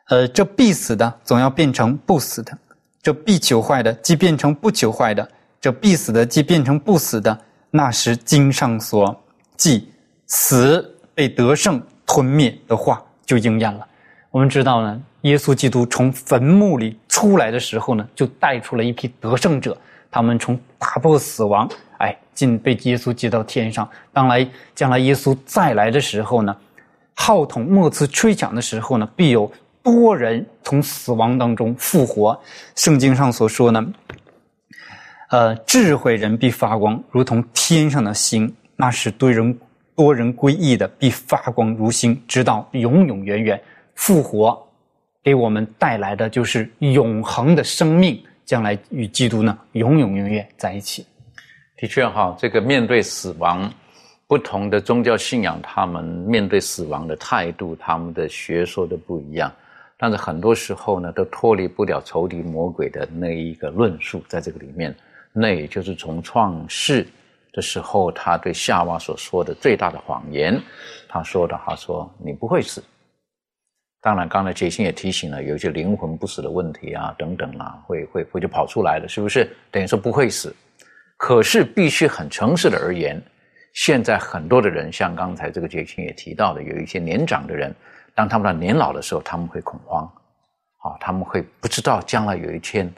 [0.08, 2.58] 呃，这必死的总要变成不死的，
[3.00, 5.30] 这必朽坏的即变成不朽坏的，
[5.62, 7.40] 这必死的即变成不死的。
[7.70, 9.16] 那时经上所
[9.56, 9.88] 记
[10.26, 13.88] 死被得胜吞灭的话就应验了。
[14.32, 19.78] 我们知道呢，耶稣基督从坟墓里出来的时候呢，就带出了一批得胜者，
[20.10, 21.70] 他们从打破死亡。
[22.00, 23.88] 哎，进被耶稣接到天上。
[24.12, 26.56] 当来将来耶稣再来的时候呢，
[27.14, 29.50] 号筒末次吹响的时候呢，必有
[29.84, 32.40] 多人从死亡当中复活。
[32.76, 33.94] 圣经上所说呢，
[35.30, 39.60] 呃，智慧人必发光，如同天上的星；那是对人
[39.96, 43.62] 多人归义的，必发光如星，直到永永远远。
[43.96, 44.58] 复活
[45.22, 51.06] 给我们带来的就是永恒的生命，将来与基督呢永永远远在一起。
[51.80, 53.72] 的确哈，这个面对死亡，
[54.28, 59.50] 不同的宗教信仰，他们面对死亡的态度，他们的学说都不一样。
[59.98, 64.94] 但是很多时候呢，都脱离不了仇敌魔鬼的那一个论述，在这个里面，
[65.32, 67.08] 那也就是从创世
[67.54, 70.62] 的时候，他对夏娃所说的最大的谎言，
[71.08, 72.84] 他说的，他说你不会死。
[74.02, 79.50] 当然，刚才杰星也提醒了，有些灵魂不死的问题啊，等等啊，会会会就跑出来了，是不是？
[79.72, 80.54] 等于说不会死，
[81.20, 83.22] 可是必须很诚实的而言，
[83.74, 87.76] 现在很多的人，像刚才这个杰星也提到的，有一些年长的人。
[88.16, 92.90] 当他们到年老的时候，他们会恐慌，啊，他们会不知道将来有一天，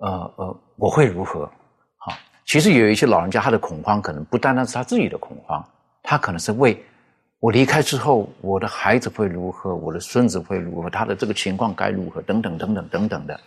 [0.00, 1.50] 呃呃，我会如何？
[1.96, 2.12] 好，
[2.44, 5.66] 其实有一些老人家，他的恐慌可能不单单是他自己的恐慌，
[6.02, 6.78] 他可能是为
[7.40, 13.40] 我离开之后，我的孩子会如何，我的孙子会如何，他的这个情况该如何，等等等等等等的。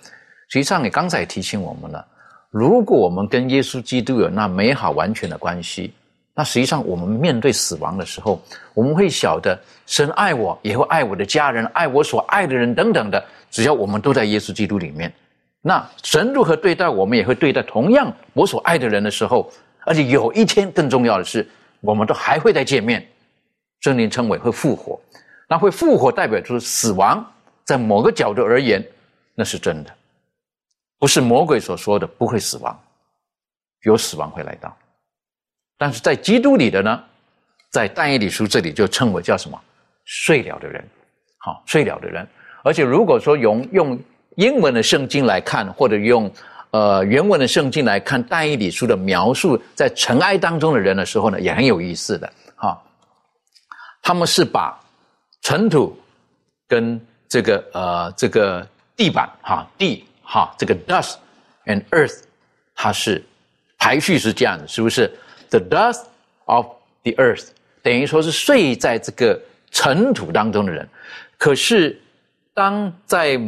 [0.49, 2.07] 实际上，你刚才也提醒我们了，
[2.49, 5.93] 如果我们跟耶稣基督有那美好完全的关系。
[6.35, 8.41] 那实际上，我们面对死亡的时候，
[8.73, 13.21] 我们会晓得神爱我，也会爱我的家人，爱我所爱的人等等的。
[13.51, 15.11] 只要我们都在耶稣基督里面，
[15.61, 19.51] 那神如何对待我们，也会对待同样我所爱的人的时候。
[19.85, 21.45] 而且有一天，更重要的是，
[21.81, 23.05] 我们都还会再见面。
[23.81, 24.97] 圣灵称为会复活，
[25.47, 27.25] 那会复活代表就是死亡，
[27.65, 28.81] 在某个角度而言，
[29.35, 29.91] 那是真的，
[30.99, 32.77] 不是魔鬼所说的不会死亡，
[33.83, 34.75] 有死亡会来到。
[35.77, 37.01] 但是在基督里的呢，
[37.71, 39.59] 在但以理书这里就称为叫什么
[40.03, 40.85] 睡了的人，
[41.37, 42.27] 好睡了的人。
[42.63, 43.97] 而且如果说用用
[44.35, 46.29] 英文的圣经来看，或者用
[46.71, 52.77] 呃原文的圣经来看但以理书的描述，在尘埃当中的人的时候呢，也很有意思的哈。
[54.01, 54.77] 他们是把
[55.41, 55.97] 尘土
[56.67, 61.15] 跟这个呃这个地板哈地哈这个 dust
[61.65, 62.19] and earth，
[62.75, 63.23] 它是
[63.79, 65.11] 排序是这样的，是不是
[65.49, 66.03] ？The dust
[66.45, 66.67] of
[67.01, 67.47] the earth，
[67.81, 70.87] 等于说是睡在这个尘土当中的人。
[71.39, 71.99] 可是，
[72.53, 73.41] 当在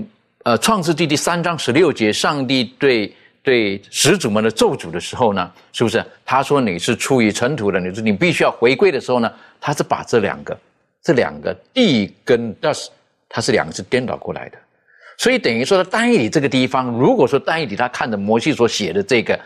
[0.44, 6.04] 呃创世纪第三章十六节，上帝对对始祖们的咒诅的时候呢，是不是？
[6.26, 10.58] 他说你是出于尘土的，你说你必须要回归的时候呢，他是把这两个
[11.04, 12.88] 这两个地跟 dust，
[13.30, 14.58] 它是两个是颠倒过来的。
[15.22, 19.40] 所以等于说，单以这个地方，如果说单以他看着摩西所写的这个。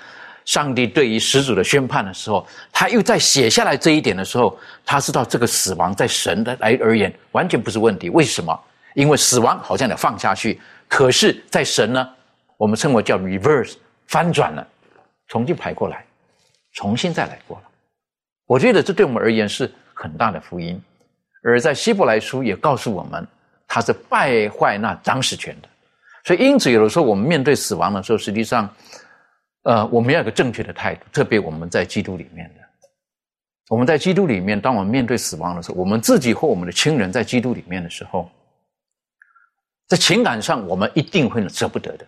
[0.46, 8.12] 上帝对于始祖的宣判的时候，他又在写下来这一点的时候，他知道这个死亡在神的来而言完全不是问题。
[8.12, 8.58] 为什么？
[8.94, 12.08] 因为死亡好像得放下去，可是，在神呢，
[12.58, 13.74] 我们称为叫 reverse
[14.06, 14.68] 翻转了，
[15.30, 16.06] 重新排过来，
[16.74, 17.64] 重新再来过了。
[18.46, 20.80] 我觉得这对我们而言是很大的福音。
[21.44, 23.28] 而在希伯来书也告诉我们，
[23.68, 25.70] 他是败坏那掌使权的。
[26.24, 28.70] 所以，因此有的时候我们面对死亡的时候，实际上。
[29.68, 32.62] 呃，我们要有个正确的态度，特别我们在基督里面的，
[33.68, 38.30] 我们在基督里面，当我们面对死亡的时候，我们自己或我们的亲人在基督里面的时候，
[39.88, 42.06] 在情感上我们一定会舍不得的，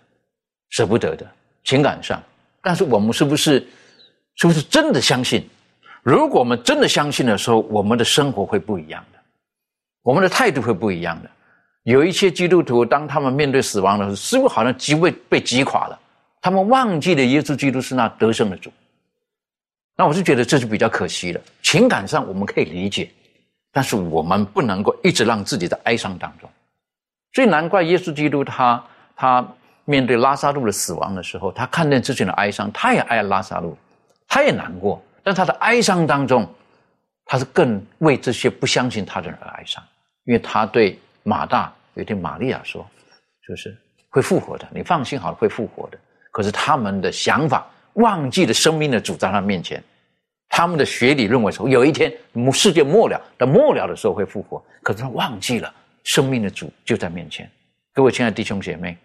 [0.70, 1.26] 舍不得的
[1.64, 2.22] 情感上。
[2.62, 3.68] 但是我们是不是
[4.36, 5.50] 是不是真的相信？
[6.04, 9.20] 如果我们真的相信的时候，我们的生活会不一样的，
[10.04, 11.30] 我们的态度会不一样的。
[11.88, 15.98] 有一些基督徒，当他们面对死亡的时候，似乎好像极为被击垮了。
[16.42, 18.70] 他们忘记了耶稣基督是那得胜的主，
[19.96, 21.40] 那我是觉得这是比较可惜的。
[21.64, 23.10] 情感上我们可以理解，
[23.72, 26.50] 但是我们不能够一直让自己在哀伤当中。
[27.32, 28.84] 所以难怪耶稣基督他
[29.16, 29.48] 他
[29.86, 33.78] 面对拉萨路的死亡的时候，他看见自己的哀伤，他也爱拉萨路，
[34.28, 36.46] 他也难过，但他的哀伤当中，
[37.24, 39.82] 他是更为这些不相信他的人而哀伤，
[40.26, 42.90] 因为他对马大也对玛利亚说，
[43.46, 45.98] 就是会复活的，你放心好了，会复活的。
[46.32, 49.84] 可是他们的想法忘记了生命的主在他面前，
[50.48, 52.10] 他们的学理认为说有一天
[52.54, 54.64] 世界末了，到末了的时候会复活。
[54.82, 55.74] 可是他忘记了
[56.06, 57.50] 生命的主就在面前。
[57.92, 58.98] 各位亲爱的弟兄姐妹，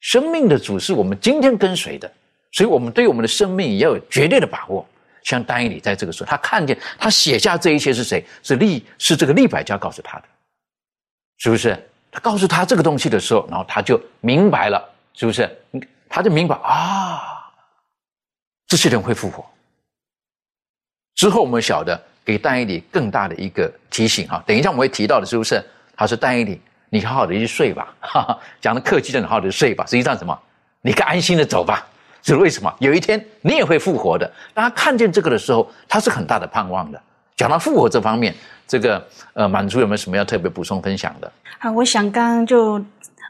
[0.00, 2.10] 生命的主是我们今天跟随的，
[2.50, 4.84] 所以我们对我们的生命也要有绝对的把握。
[5.22, 8.24] 像丹尼里在这个时候，他看见他写下这一切是谁？
[8.42, 10.24] 是利是这个利百家告诉他的，
[11.38, 11.76] 是不是？
[12.10, 14.82] 他告诉他这个东西的时候，然后他就明白了，
[15.14, 15.50] 是不是？
[16.08, 17.50] 他就明白啊，
[18.66, 19.44] 这些人会复活。
[21.14, 25.62] 之后我们晓得给丹尼里更大的一个提醒啊，等一下我们会提到的，是不是？
[25.96, 29.84] 他说：“丹尼里，你好好的去睡吧。”哈哈，讲的客气的，好好的睡吧。
[29.86, 30.36] 实际上什么？
[30.80, 31.86] 你该安心的走吧。
[32.22, 32.74] 是为什么？
[32.80, 34.28] 有一天你也会复活的。
[34.54, 37.02] 当他看见这个的时候，他是很大的盼望的。
[37.36, 38.34] 讲到复活这方面，
[38.66, 41.32] 这个呃，满足有没有什么要特别补充分享的？
[41.58, 42.84] 啊，我想刚刚就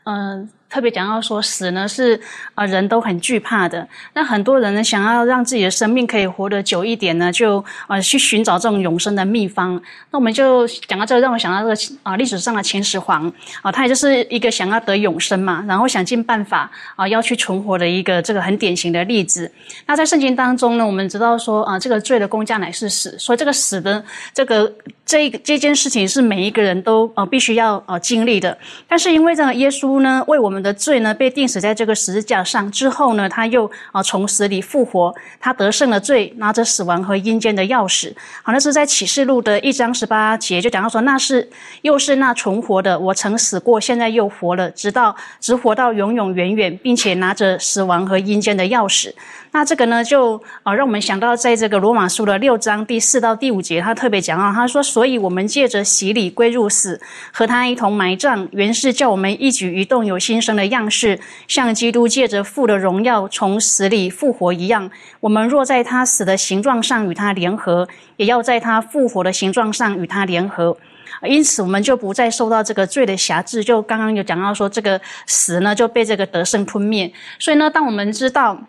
[0.04, 0.48] 嗯。
[0.68, 2.20] 特别讲到说死呢是
[2.54, 3.86] 啊人都很惧怕的。
[4.12, 9.80] 那很多人呢想要让自己的生命可以活得久一点呢，就呃去寻找这种永生的秘方。
[10.10, 19.50] 那我们就讲到这，让我想到这个啊历史上的秦始皇啊，他也就是一个想要得永生嘛，然后想尽办法啊要去存活的一个这个很典型的例子。
[19.86, 24.72] 那在圣经当中呢，我们知道说啊这个罪的公价乃是死，所以这个死的这个
[25.06, 28.56] 这这件事情是每一个人都呃必须要呃经历的。
[28.88, 38.14] 但是因为这个耶稣呢为我们我们的罪呢被钉死在这个十字架上之后呢，他又啊从死里复活，他得胜了罪，拿着死亡和阴间的钥匙。
[38.44, 41.50] 好，那是在启示录的一章十八节就讲到说，那是
[41.82, 49.12] 又是那存活的，我曾死过，现在又活了，直到直活到永永远远，并且拿着死亡和阴间的钥匙。
[49.50, 57.00] 那这个呢，就啊让我们想到在这个罗马书的六章第四到第五节，他特别讲到，他说，所以我们借着洗礼归入死，
[57.32, 61.18] 和他一同埋葬，原是叫我们一举一动有新生的样式，
[61.48, 64.90] 像基督借着父的荣耀从死里复活一样。
[65.20, 70.76] 我们若在他死的形状上与他联合，也要在他复活的形状上与他联合。
[71.22, 73.64] 因此，我们就不再受到这个罪的辖制。
[73.64, 77.10] 就刚刚有讲到说，这个死呢就被这个得胜吞灭。
[77.38, 78.60] 所以呢，当我们知道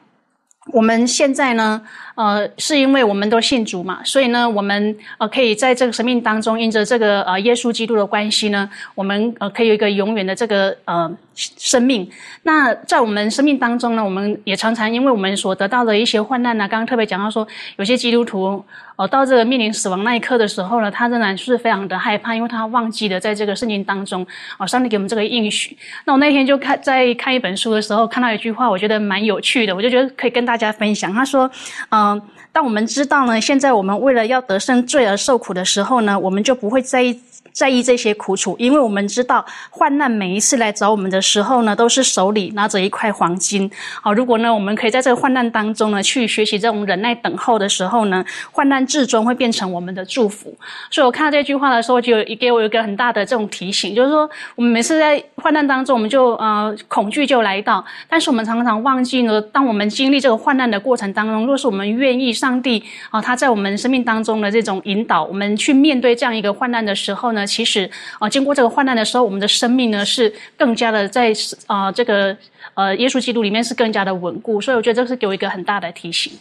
[0.72, 1.80] 我们现在呢，
[2.16, 12.09] 呃，是因为我们都信主嘛，所以呢，我们呃可以在这个生命当中，因着这个呃耶稣基督的关系呢，我们呃可以有一个永远的这个呃生命。
[12.43, 17.47] 那在我们生命当中呢，我们也常常因为我们所得到的一些患难呢，刚刚特别讲到说，
[17.78, 18.66] 有些基督徒
[18.96, 24.26] 哦，到这个面临死亡那一刻的时候呢，他仍然是非常的害怕，因为他忘记了在这个圣经当中，
[24.58, 25.78] 哦，上帝给我们这个应许。
[26.06, 31.14] 那我那天就看在看一本书的时候，看到一句话，我觉得蛮有趣的，我就觉得可以跟大家分享。
[31.14, 31.50] 他说，
[31.89, 32.22] 嗯，
[32.52, 37.20] 当我们知道呢，现在我们为了要得胜罪而受苦的时候呢，我们就不会在意。
[37.56, 43.72] 在意这些苦楚，因为我们知道患难每一次来找我们的时候呢，都是手里拿着一块黄金。
[44.01, 50.53] 好，如果呢，我们可以在这个患难当中呢，去学习这种忍耐等候的时候呢，患难至终会变成我们的祝福。
[50.91, 67.45] 所以我看到这句话的时候，就给我一个很大的这种提醒，就是说，我们每次在患难当中，我们就呃恐惧就来到，但是我们常常忘记呢，当我们经历这个患难的过程当中，若是我们愿意上帝啊，他在我们生命当中的这种引导，我们去面对这样一个患难的时候呢。
[67.46, 67.89] 其实
[68.20, 71.34] 啊，经过这个患难的时候，我们的生命呢是更加的在
[71.68, 72.36] 啊这个
[72.74, 76.34] 呃耶稣基督里面是更加的稳固，所以我觉得这是给我一个很大的提醒。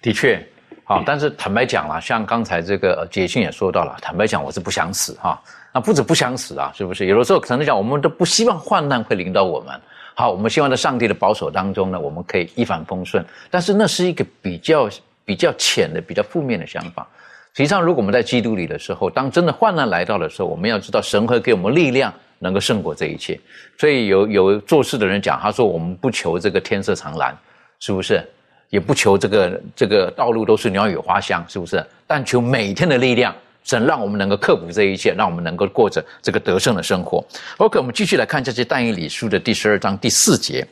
[0.00, 0.44] 的确，
[0.84, 5.40] 好，但是坦白讲了，像刚才这个解信也说到了，坦白讲我是不想死哈，
[5.72, 7.06] 那不止不想死啊，是不是？
[7.06, 9.80] 有的时候可能讲我们都不希望患难会临到我们，
[10.14, 14.88] 好，我们希望在上帝的保守当中呢，我们可以一帆风顺，但是那是一个比较
[15.24, 17.08] 比较浅的、比较负面的想法。
[17.54, 23.38] 实际上，如果我们在基督里的时候，当真的患难来到的时候，我们要知道神会给我们力量，能够胜过这一切。
[23.78, 27.36] 所以有有做事的人讲，他说：“我们不求这个天色常蓝，
[27.78, 28.26] 是不是？
[28.70, 31.84] 也不求这个这个道路都是鸟语花香，是不是？
[32.06, 33.34] 但求每天的力量，
[33.64, 37.22] 神让我们能够克服这一切，让我们能够过着这个得胜的生活。
[37.58, 40.66] OK，我们继续来看这些但以理书的第十二章第四节。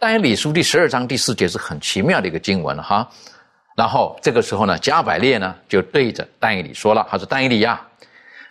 [0.00, 3.08] 但以理书第十二章第四节是很奇妙的一个经文哈。
[3.76, 7.80] 然后这个时候呢，加百列呢就对着但以理说了：“他说，但以理呀，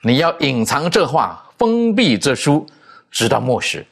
[0.02, 2.68] 你要隐藏这话，封闭这书，
[3.10, 3.86] 直到末时，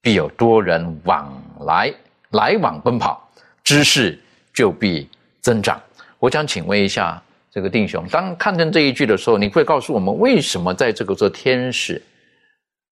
[0.00, 1.30] 必有多人往
[1.66, 1.92] 来
[2.30, 3.22] 来往奔跑，
[3.62, 4.18] 知识
[4.54, 5.06] 就必
[5.42, 5.78] 增长。”
[6.18, 12.02] 我想请问一下这个弟兄，当看见这一句的时候，你会告诉我们为什么在这个做天使，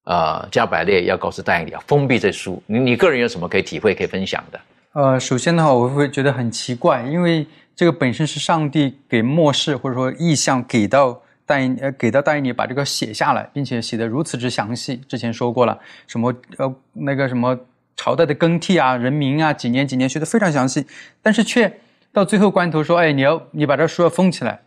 [0.05, 2.63] 呃，加百列要告诉但以理啊，封闭这书？
[2.67, 4.61] 你你个人有什么可以体会、可以分享的？
[4.93, 7.47] 呃，首先的话，我会觉得很奇怪，因为。
[7.81, 14.99] 这个本身是上帝给末世或者说意象给到但呃给到但以理把这个写下来，并且写的如此之详细。
[15.09, 17.59] 之前说过了，什么呃那个什么
[17.97, 20.87] 朝代的更替啊、人名啊、几年几年写的非常详细，
[21.23, 21.73] 但是却
[22.13, 24.61] 到最后关头说，哎，你要你把这书要封起来，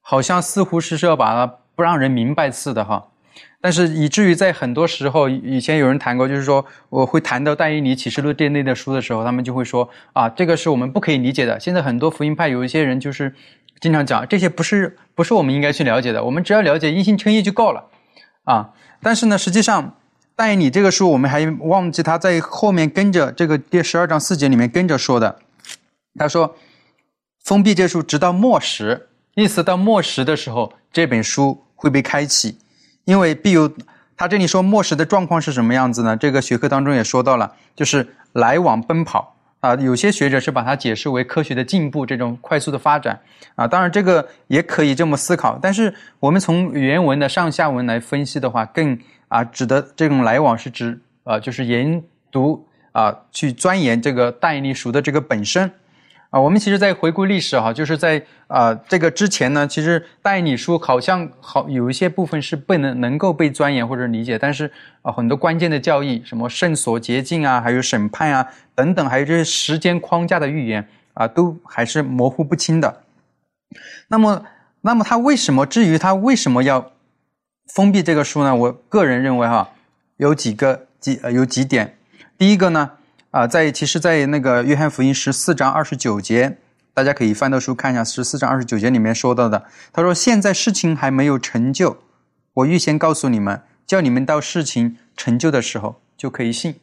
[0.00, 1.46] 好像似乎是是要把它
[1.76, 3.06] 不让人明白似的哈。
[3.60, 11.58] 但是以至于在很多时候，以前有人谈过，就是说我会谈到但以理启示录这类的书的时候，他们就会说啊，这个是我们不可以理解的。
[11.58, 13.34] 现在很多福音派有一些人就是
[13.80, 17.86] 经常讲这些不是不是我们应该去了解的，我们只要了解因信称义就够了
[18.44, 18.70] 啊。
[19.02, 19.96] 但是呢，实际上
[20.36, 25.40] 但以理这个书，我们还忘记他在后面跟着这个第十二章四节里面跟着说的，
[26.16, 26.54] 他说
[27.42, 32.58] 封闭这书直到末时，意思到末时的时候，这本书会被开启。
[33.06, 33.72] 因为必有，
[34.16, 36.16] 他这里说末世的状况是什么样子呢？
[36.16, 39.76] 这个学科当中也说到了，就是来往奔跑啊。
[39.76, 43.20] 有些学者是把它解释为科学的进步，这种快速的发展
[43.54, 43.64] 啊。
[43.64, 48.98] 当然这个也可以这么思考，但是我们从原文的上下文来分析的话，更
[49.28, 52.02] 啊指的这种来往是指啊，就是研
[52.32, 55.70] 读啊去钻研这个但以理书的这个本身。
[56.36, 64.70] 啊，我们其实，在回顾历史哈，就是在啊这个之前呢，其实代理书好像好有一些部分是不能能够被钻研或者理解，但是
[65.00, 73.00] 啊很多关键的教义，什么圣所洁净啊，还有审判啊等等，还有这些时间框架的预言啊，都还是模糊不清的。
[74.08, 74.44] 那么，
[74.82, 75.64] 那么他为什么？
[75.64, 76.92] 至于他为什么要
[77.72, 78.54] 封闭这个书呢？
[78.54, 79.70] 我个人认为哈，
[80.18, 81.96] 有几个几呃有几点。
[82.36, 82.90] 第一个呢。
[83.36, 86.56] 啊，在其实，在那个约翰福音十四章二十九节，
[86.94, 88.02] 大家可以翻到书看一下。
[88.02, 89.62] 十四章二十九节里面说到的，
[89.92, 91.98] 他说：“现在事情还没有成就，
[92.54, 96.76] 我预先告诉你们，叫你们到事情成就的时候就可以信。”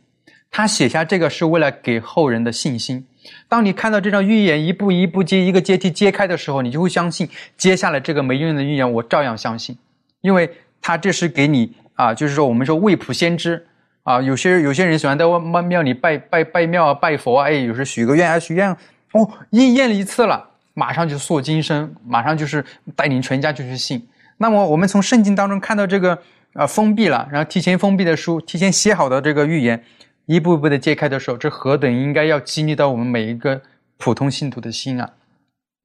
[0.52, 3.04] 他写下这个是为了给后人的信心。
[3.50, 7.28] 当你看到这张预言一步一步接一个阶梯揭开的时候，你就会相信，
[7.58, 9.76] 接下来这个没用的预言我照样相信，
[10.22, 10.48] 因为
[10.80, 13.66] 他这是给你啊，就是说我们说未卜先知。
[14.04, 18.70] 啊，有些有些人喜欢在庙庙里拜拜拜庙啊，拜佛啊，哎，有时许个愿啊，许愿
[19.14, 22.64] 哦，应验了一次了，马上就塑金身，马上就是
[22.96, 24.06] 带领全家就去信。
[24.38, 26.20] 那么我们从圣经当中看到这个
[26.54, 29.82] 啊封闭了，然后提前封闭的书，提前写好的这个预言，
[30.26, 33.62] 一步一步的揭开的时候，这何等应该要激励到我们每一个
[33.98, 35.10] 普通信徒的心啊！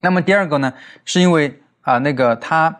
[0.00, 0.72] 那么第二个呢，
[1.04, 2.74] 是因为啊那个他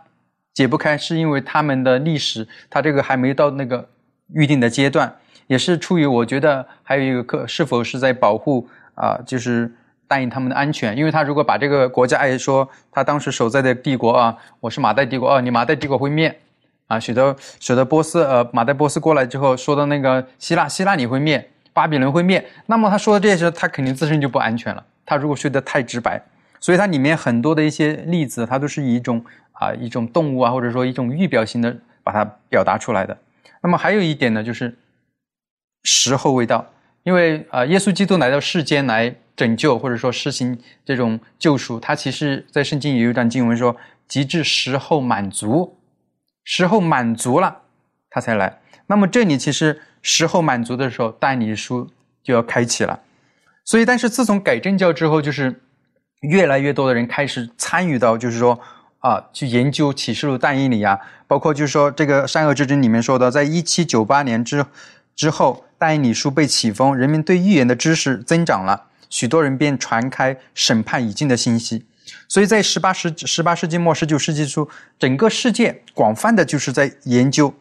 [0.53, 3.89] 解不开，是因为他们的历史，他这个还没到那个
[4.35, 5.15] 预定的阶段。
[5.49, 9.71] 也是出于我觉得还有一个可是否是在保护啊，就是
[10.07, 16.39] 答应他们的安全，因为他如果把这个国家哎说他当时所在的帝国啊，我是马代帝国啊，你马代帝国会灭
[16.87, 24.85] 啊，使得使得波斯呃马代波斯过来之后说的那个希腊希腊你会灭，巴比伦会灭，那么他说的这些他肯定自身就不安全了。
[25.07, 26.23] 他如果说的太直白，
[26.61, 33.17] 所以它里面很多的一些例子，它都是以一种啊一种动物啊或者说一种预表性的把它表达出来的。
[33.63, 34.77] 那么还有一点呢，就是。
[35.83, 36.67] 时候未到，
[37.03, 43.75] 因为啊，耶稣基督来到世间来拯救或者说施行这种救赎，他其实在圣经有一段经文说，
[44.07, 45.79] 极致时候满足，
[46.45, 47.63] 时候满足了，
[48.11, 48.59] 他才来。
[48.87, 51.89] 那么这里其实时候满足的时候，但以理书
[52.23, 53.01] 就要开启了。
[53.65, 55.61] 所以，但是自从改正教之后，就是
[56.23, 58.59] 越来越多的人开始参与到，就是说
[58.99, 64.67] 啊，去研究启示录但以理啊，包括就是说这个善恶之争里面说的，在一七九八年之
[65.15, 65.65] 之后。
[65.79, 71.87] 但以理书被启封，人民对预言的知识增长了，许多人便传开审判已尽的信息。
[72.27, 74.69] 所以在十八世十八世纪末十九世纪初，
[74.99, 77.55] 整个世界广泛的就是在研究，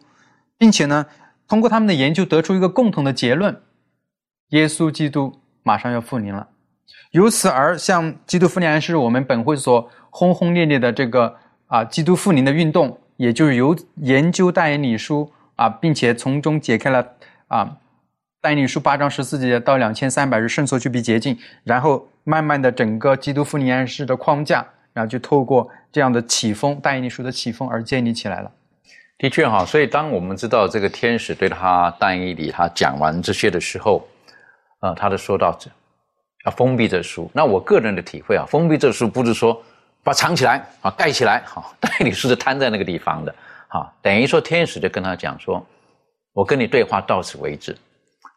[0.58, 1.06] 并且呢，
[1.46, 3.60] 通过他们的研究得出一个共同的结论：
[4.48, 6.48] 耶稣基督马上要复临了。
[7.12, 17.06] 由此而像基督复临是我们本会所轰轰烈烈的这个啊基督复临的运动，也就是由研究但以理书啊，并且从中解开了
[17.48, 17.76] 啊。
[18.40, 28.50] 但以理书八章十四节到两千三百日圣所去比洁净，然后慢慢的整个基督复临安式的框架，然后就透过这样的起风，但以理书的起风而建立起来了。
[29.18, 34.06] 的确哈，所以当我们知道这个天使对他但以理他讲完这些的时候，
[34.78, 35.68] 啊，他的说到这
[36.46, 37.28] 要封闭这书。
[37.34, 39.60] 那我个人的体会啊，封闭这书不是说
[40.04, 43.34] 把藏起来啊，盖起来，好，但以理书是摊在那个地方的，
[43.66, 45.66] 好，等于说天使就跟他讲说，
[46.32, 47.76] 我跟你对话到此为止。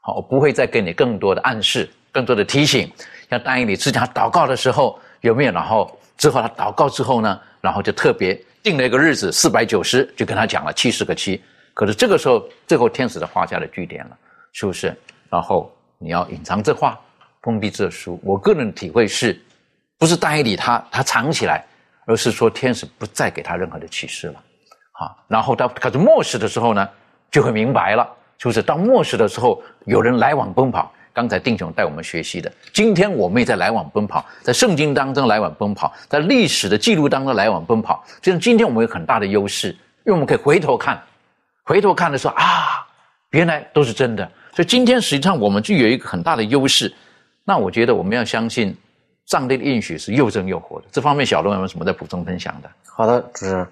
[0.02, 2.92] 好，我不会再给你更多的暗示，更多的提醒。
[3.30, 5.52] 像答应你之前祷告的时候有没有？
[5.52, 8.34] 然后之后他祷告之后呢，然后就特别
[8.64, 11.42] 定了一个日子，四百九十，就跟他讲了七十个七。
[11.74, 14.18] 可是这个时候，最后天使的画下了句点了，
[14.52, 14.94] 是不是？
[15.30, 17.00] 然后你要隐藏这话，
[17.44, 18.20] 封闭这书。
[18.24, 19.40] 我个人体会是，
[19.98, 21.64] 不是答应你他他藏起来，
[22.06, 24.44] 而是说天使不再给他任何的启示了。
[24.92, 26.90] 好，然后他可是末世的时候呢，
[27.32, 28.06] 就会明白了。
[28.42, 30.92] 就是到末世的时候，有人来往奔跑。
[31.14, 38.04] 刚才丁雄带我们学习的，今天我们也在来往奔跑，在圣经当中来往奔跑，在历史的记录当中来往奔跑。
[38.22, 39.68] 就是今天我们有很大的优势，
[40.06, 41.00] 因为我们可以回头看，
[41.66, 42.88] 回头看的时候啊，
[43.32, 44.26] 原来都是真的。
[44.56, 46.92] 所以今天实际上我们就有一个很大的优势。
[47.44, 48.76] 那我觉得我们要相信
[49.26, 50.88] 上帝的应许是又真又活的。
[50.94, 52.70] 这方面小龙有没有什么在补充分享的？
[52.86, 53.68] 好的，主持人。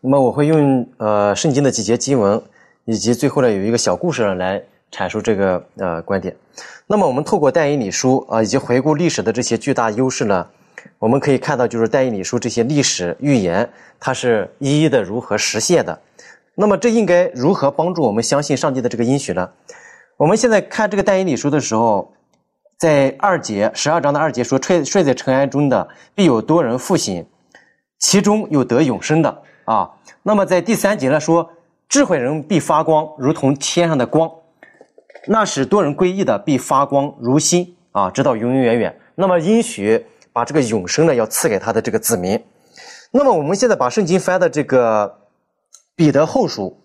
[0.00, 2.40] 那么我会用呃圣经的几节经文。
[2.86, 4.62] 以及最后呢，有一个小故事来
[4.92, 6.36] 阐述这个呃观点。
[6.86, 10.46] 那么我们透过但以理书啊，以及回顾历史的这些巨大优势呢，
[10.98, 13.68] 我们可以看到，就是但以理书这些历史预言，
[13.98, 15.98] 它是一一的如何实现的。
[16.54, 19.48] 那么这应该如何帮助我们相信上帝的这个应许呢？
[20.18, 22.12] 我们现在看这个但以理书的时候，
[22.78, 27.26] 在二节十二章的二节说，睡睡在尘埃中的必有多人复醒，
[27.98, 29.90] 其中有得永生的啊。
[30.22, 31.50] 那么在第三节呢说。
[31.88, 34.30] 智慧人必发光，如同天上的光。
[35.26, 39.00] 那使多人归义的必发光如新啊，直到永永远远。
[39.14, 42.44] 那么应许把这个永生呢，要赐给他的这个子民。
[43.10, 45.20] 那么我们现在把圣经翻的这个
[45.94, 46.76] 彼得后书，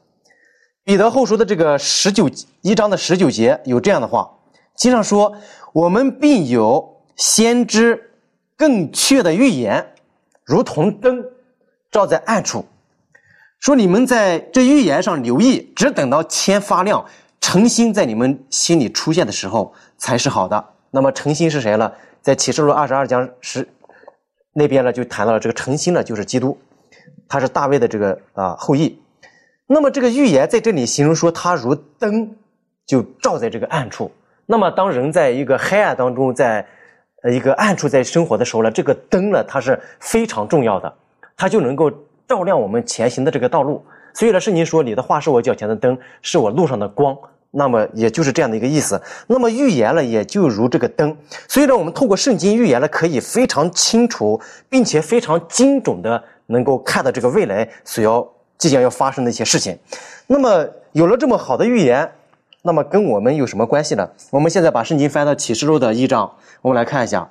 [0.84, 2.30] 彼得后书的这个十九
[2.62, 4.38] 一章的十九节有这样的话，
[4.76, 5.36] 经上说
[5.74, 8.12] ：“我们并有先知
[8.56, 9.93] 更确的预言，
[10.45, 11.26] 如同灯
[11.91, 12.64] 照在暗处。”
[13.60, 17.05] 说你们在这预言上留意，只等到天发亮，
[17.41, 20.66] 诚心在你们心里出现的时候才是好的。
[20.91, 21.93] 那么诚心是谁了？
[22.22, 23.68] 在启示录二十二章十
[24.53, 26.57] 那边呢，就谈到了这个诚心呢，就是基督，
[27.28, 28.97] 他是大卫的这个啊后裔。
[29.68, 32.34] 那么这个预言在这里形容说，他如灯，
[32.86, 34.10] 就照在这个暗处。
[34.45, 36.66] 那么当人在一个黑暗当中，在
[37.24, 40.93] 呃一个暗处在生活的时候呢，这个灯呢，它是非常重要的，
[41.36, 41.91] 它就能够。
[42.30, 47.18] 照亮我们前行的这个道路，所以呢，圣经说：“你的话是我脚前的灯，是我路上的光。”
[47.50, 49.02] 那么，也就是这样的一个意思。
[49.26, 51.18] 那么，预言了也就如这个灯。
[51.48, 58.26] 所以呢，我们透过圣经预言了，可以非常清楚，并且非常精准的能够看到这个未来所要
[58.60, 59.76] 即将要发生的一些事情。
[60.28, 62.12] 那么，有了这么好的预言，
[62.62, 64.08] 那么跟我们有什么关系呢？
[64.30, 67.28] 我们现在把圣经翻到启示录的一章，我们来看一下，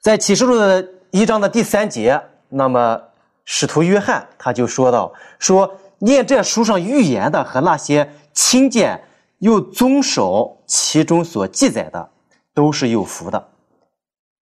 [0.00, 3.02] 在启示录的一章的第三节，那么。
[3.48, 9.00] 使徒约翰他就说到：“说念这书上预言的和那些亲见
[9.38, 12.10] 又遵守其中所记载的，
[12.52, 13.48] 都是有福的。”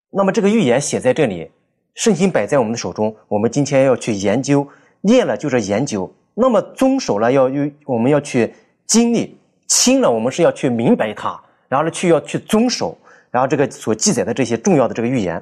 [0.09, 1.51] 那么这个预言写在这里，
[1.93, 4.67] 圣经摆在我们的手中，我们今天要去研究，
[5.01, 6.11] 念了就是研究。
[6.33, 8.51] 那么遵守了要有我们要去
[8.87, 9.37] 经历，
[9.67, 12.97] 亲了我们是要去明白它，然后呢去要去遵守，
[13.29, 15.41] 然后这个所记载的这些重要的这个预言。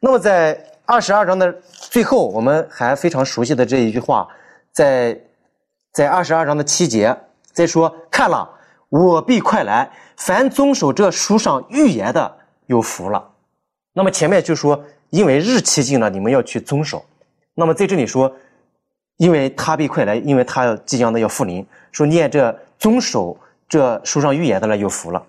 [0.00, 0.54] 那么在。
[0.86, 4.28] 二十二章的最后，我们还非常熟悉的这一句话，
[4.70, 5.18] 在
[5.92, 7.16] 在二十二章的七节，
[7.52, 8.50] 再说看了，
[8.90, 13.30] 我必快来，凡遵守这书上预言的，有福了。
[13.94, 17.02] 那么前面就说，因为日期近了，你们要去遵守。
[17.54, 18.30] 那么在这里说，
[19.16, 23.38] 因为他必快来，因为他要即将的要复临，说念这遵守
[23.70, 25.24] 这书上预言的了，有福了。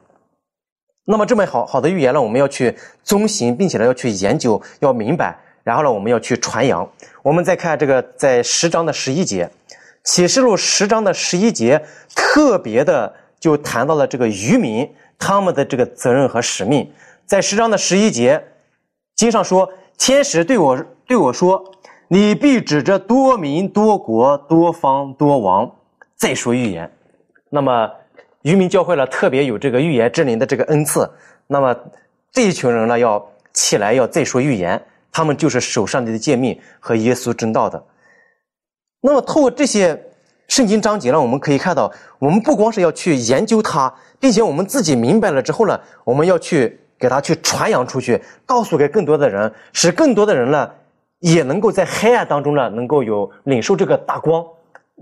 [1.06, 5.40] 那么这么好好的预言呢，我们要去遵行，并且呢要去研究，要明白。
[5.66, 6.88] 然后呢，我们要去传扬。
[7.24, 9.50] 我们再看这个，在十章的十一节，
[10.04, 11.84] 启示录十章的十一节，
[12.16, 14.88] 特别的就谈到了这个渔民
[15.18, 16.88] 他们的这个责任和使命。
[17.26, 18.44] 在十章的十一节，
[19.16, 21.64] 经上说，天使对我对我说
[22.10, 25.76] ：“你必指着多民、多国、多方、多王
[26.16, 26.92] 再说预言。”
[27.50, 27.92] 那么，
[28.44, 31.10] 渔民教会了特别有这个预言之灵的这个恩赐。
[31.48, 31.76] 那么
[32.32, 34.80] 这一群人呢，要起来要再说预言。
[35.16, 37.82] 他们就是守上帝的诫命和耶稣正道的。
[39.00, 39.98] 那么，透过这些
[40.50, 41.90] 圣经章节呢，我们可以看到，
[42.20, 50.70] 我们不光是要去研究它，并且我们自己明白了之后呢，我们要去给它去传扬出去，告诉给更多的人，使更多的人呢，
[51.20, 54.46] 也能够在黑暗当中呢，能够有领受这个大光，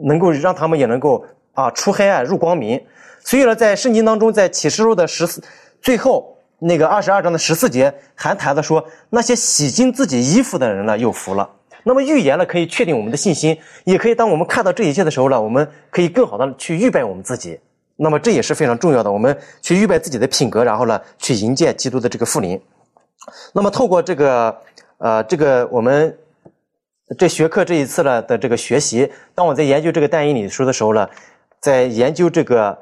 [0.05, 2.80] 能够让他们也能够啊出黑暗入光明。
[3.24, 5.43] 所以呢，在圣经当中，在启示录的十四
[5.82, 6.32] 最后。
[6.66, 11.49] 那个二十二章的十四节还谈的说，那些洗净自己衣服的人呢，有福了。
[11.84, 17.59] 那么预言呢，可以确定我们的信心，也可以当我们看到这一切的时候呢，我们可以更好的去预备我们自己。
[17.97, 22.57] 那么这也是非常重要的，我们去预备自己的品格，然后呢，去迎接基督的这个复临。
[23.51, 24.57] 那么透过这个
[24.99, 26.18] 呃这个我们
[27.18, 31.09] 这学科这一次呢的这个学习，当我在研究这个但以理书的时候呢，
[31.59, 32.78] 在研究这个。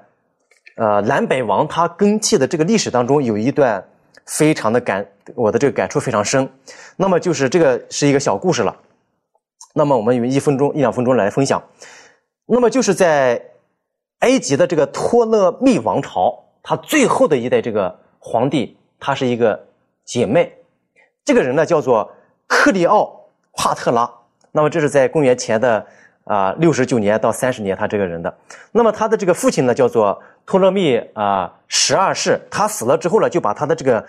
[0.81, 3.85] 呃，南北王他更替的这个历史当中，有一段
[4.25, 5.05] 非常的感，
[5.35, 6.49] 我的这个感触非常深。
[6.97, 8.75] 那么就是这个是一个小故事了。
[9.75, 11.61] 那么我们用一分钟一两分钟来分享。
[12.47, 13.39] 那么就是在
[14.21, 19.63] 埃及的这个托勒密王朝，他最后的一代这个皇帝，他是一个
[20.03, 20.51] 姐妹。
[21.23, 22.11] 这个人呢叫做
[22.47, 24.11] 克利奥帕特拉。
[24.51, 25.85] 那么这是在公元前的
[26.25, 28.33] 啊六十九年到三十年，他这个人的。
[28.71, 30.21] 那么他的这个父亲呢叫做。
[30.43, 34.03] 托勒密啊，十二世，他死了之后呢，就把他的这个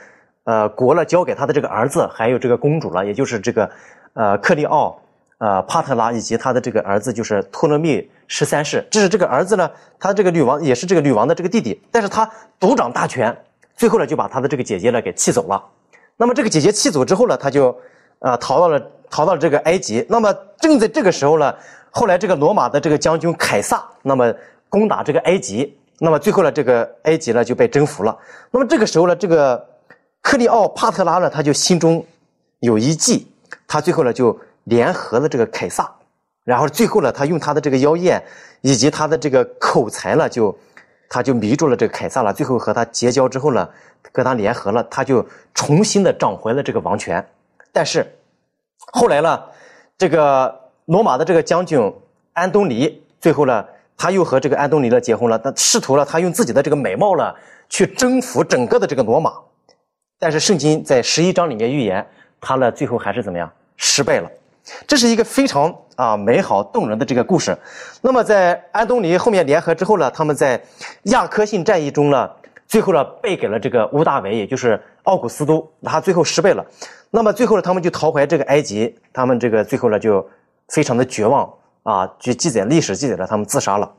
[0.45, 3.71] 呃国了交给他的这个儿子，还有这个公主了，也就是这个
[4.15, 4.99] 呃克利奥
[5.37, 8.85] 呃帕特拉以及他的这个儿子，就是托勒密十三世。
[8.91, 13.37] 这是这个儿子呢，他这个女王也是这个女王的这个弟弟，但是他独掌大权，
[13.77, 15.63] 最后呢就把他的这个姐姐呢给气走了。
[16.17, 17.79] 那么这个姐姐气走之后呢，他就
[18.21, 20.05] 呃逃到了逃到了这个埃及。
[20.09, 21.55] 那么正在这个时候呢，
[21.93, 24.35] 后来这个罗马的这个将军凯撒，那么
[24.69, 25.79] 攻打这个埃及。
[25.99, 28.19] 那么最后呢，这个埃及呢就被征服了。
[28.51, 29.65] 那么这个时候呢，这个
[30.21, 32.05] 克利奥帕特拉呢，他就心中
[32.59, 33.31] 有一计，
[33.69, 35.89] 他最后呢就联合了这个凯撒，
[36.45, 38.21] 然后最后呢，他用他的这个妖艳
[38.63, 40.59] 以及他的这个口才呢，就
[41.09, 43.69] 他就迷住了这个凯撒了，最后和他结交之后呢，
[44.11, 45.25] 跟他联合了，他就
[45.55, 47.25] 重新的掌回了这个王权。
[47.71, 48.05] 但是
[48.93, 49.41] 后来呢，
[49.97, 50.62] 这个
[50.93, 51.81] 罗马的这个将军
[52.35, 53.65] 安东尼，最后呢，
[53.97, 57.33] 他又和这个安东尼呢结婚了，他试图了他用自己的这个美貌呢
[57.71, 59.33] 去征服整个的这个罗马。
[60.19, 62.07] 但是圣经在十一章里面预言，
[62.43, 64.31] 他呢最后还是怎么样失败了。
[64.87, 67.57] 这是一个非常啊美好动人的这个故事。
[68.03, 70.63] 那么在安东尼后面联合之后呢，他们在
[71.05, 72.31] 亚科信战役中呢，
[72.69, 76.63] 最后呢败给了这个乌大维，也就是奥古斯都，他最后失败了。
[77.11, 80.29] 那么最后呢，他们就逃回这个埃及，他们这个最后呢就
[80.69, 81.53] 非常的绝望
[81.83, 83.93] 啊，就记载历史记载了他们自杀了。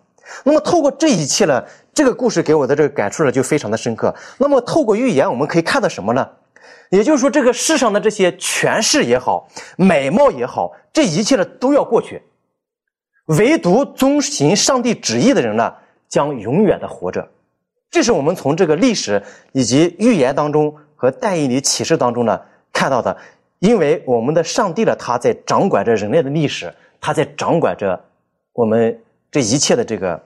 [0.44, 4.16] 那么透过这一切呢，这个故事给我的这个感触呢就非常的深刻。
[4.38, 6.28] 那么透过预言，我们可以看到什么呢？
[6.90, 12.22] 也就是说，这个世上的这些权势也好，美貌也好，这一切呢都要过去，
[13.26, 15.74] 唯独遵行上帝旨意的人呢，
[16.08, 17.28] 将永远的活着。
[17.92, 22.40] 这是我们从这个历史以及预言当中和但以理启示当中呢
[22.72, 23.18] 看到的。
[23.64, 27.98] 因为我们的上帝呢，他在掌管着人类的历史，他在掌管着
[28.52, 29.00] 我们
[29.32, 30.22] 这一切的这个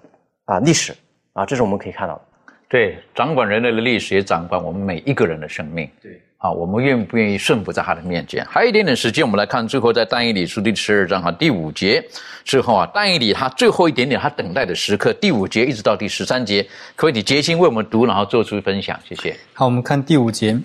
[0.45, 0.91] 啊历史
[1.33, 2.21] 啊，这是我们可以看到的。
[2.67, 5.87] 对，掌管人类的历史，也掌管我们每一个人的生命。
[6.01, 6.19] 对。
[6.39, 8.45] 啊，我们愿不愿意顺服在他的面前？
[8.45, 12.03] 还有一点点时间，我们来看最后在但以理书第十二章哈第五节
[12.43, 19.35] 之后啊，但以理他最后一点点他等待的时刻，第五节一直到第十三节，可以你决心为我们读，然后做出分享，谢谢。
[19.53, 20.55] 好，我们看第五节，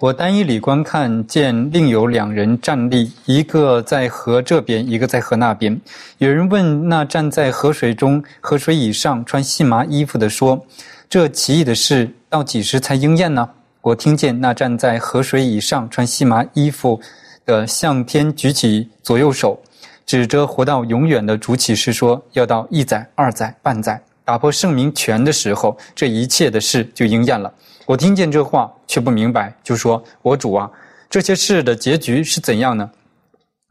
[0.00, 5.78] 我单一里观看见另有两人站立，一个在河这边，一个在河那边。
[6.16, 10.64] 有人问那站在河水中、河水以上穿细麻衣服的说
[11.10, 13.46] ：“这奇异的事到几时才应验呢？”
[13.82, 16.98] 我听见那站在河水以上穿细麻衣服
[17.44, 19.60] 的向天举起左右手，
[20.06, 27.52] 指着活到永远的主启示说：“要到一载、二载、半载，打破圣明权的时候，这一切的事就应验了。”
[27.84, 30.70] 我听见这话，却不明白，就说：“我主啊，
[31.08, 32.88] 这些事的结局是怎样呢？”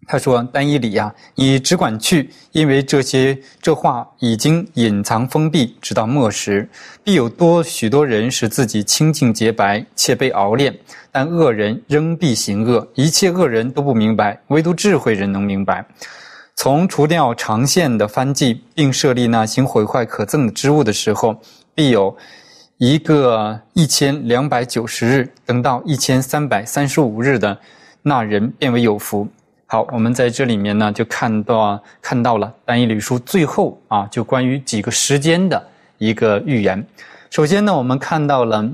[0.05, 6.67] 他说：“丹一里呀，你只管去，因为这些这话已经隐藏封闭，直到末时，
[7.05, 10.77] 必有多许多人使自己清净洁白，且被熬炼。
[11.09, 15.85] 但恶人仍必行恶，一切恶人都不明白，唯独智慧人能明白。
[16.61, 21.33] 从除掉长线的番祭，并设立那行毁坏可憎的之物的时候，
[21.73, 22.17] 必有
[22.79, 27.57] 一个一千两百九十日，等到一千三百三十五日的
[28.01, 29.25] 那人，变为有福。”
[29.67, 35.65] 好，我们在这里面呢，就看到看到了《单一旅书》最后啊，就关于几个时间的
[35.97, 36.85] 一个预言。
[37.29, 38.69] 首先呢，我们看到了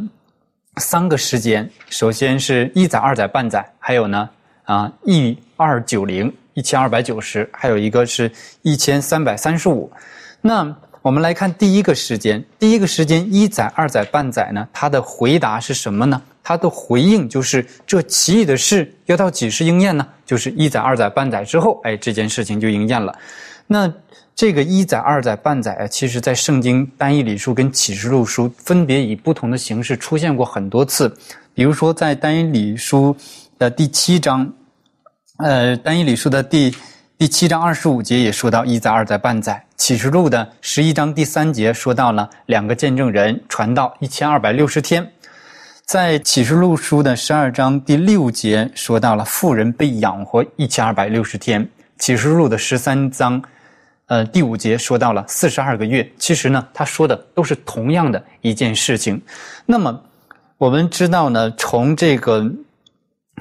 [0.77, 4.27] 三个时间，首先是一载、二载、半载，还有呢
[4.63, 8.29] 啊一二九零一千二百九十，还有一个是
[8.63, 9.89] 一千三百三十五。
[10.41, 16.19] 那我们来看第一个时间，第一个时间一载、二载、半载呢，它的回答是什么呢？
[16.41, 20.07] 他的回应就是这奇异的事要到几时应验呢？
[20.25, 23.17] 就是一载、二载、半载之后，哎，这件事情就应验了。
[23.65, 23.91] 那
[24.35, 31.11] 这个一载、二载、半载啊，其实在圣经单一理书跟启示录书分别以不同的形式出现过很多次。
[31.55, 33.15] 比如说在单一理书
[33.57, 34.53] 的第七章，
[35.37, 36.73] 呃，单一理书的第
[37.17, 39.61] 第七章二十五节也说到一载、二载、半载。
[39.75, 45.05] 启示录的十一章第三节说到了两个见证人传道一千二百六十天。
[45.83, 51.67] 在启示录书的十二章第六节说到了富人被养活一千二百六十天。
[51.97, 53.43] 启示录的十三章，
[54.05, 56.09] 呃，第五节说到了四十二个月。
[56.17, 59.21] 其实呢，他说的都是同样的一件事情。
[59.65, 60.01] 那么
[60.57, 62.49] 我们知道呢，从这个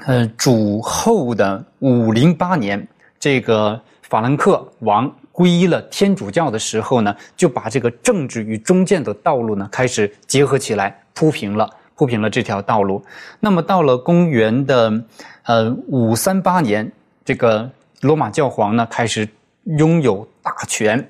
[0.05, 2.87] 呃主后的五零八年，
[3.19, 11.69] 这个法兰克王皈依了天主教的时候呢，就把这个政治与中建的道路呢开始结合起来铺平了。
[11.97, 13.01] 铺平了这条道路。
[13.39, 15.01] 那么到了公元的
[15.43, 16.91] 呃五三八年，
[17.23, 17.71] 这个
[18.01, 19.25] 罗马教皇呢开始
[19.77, 21.09] 拥有大权。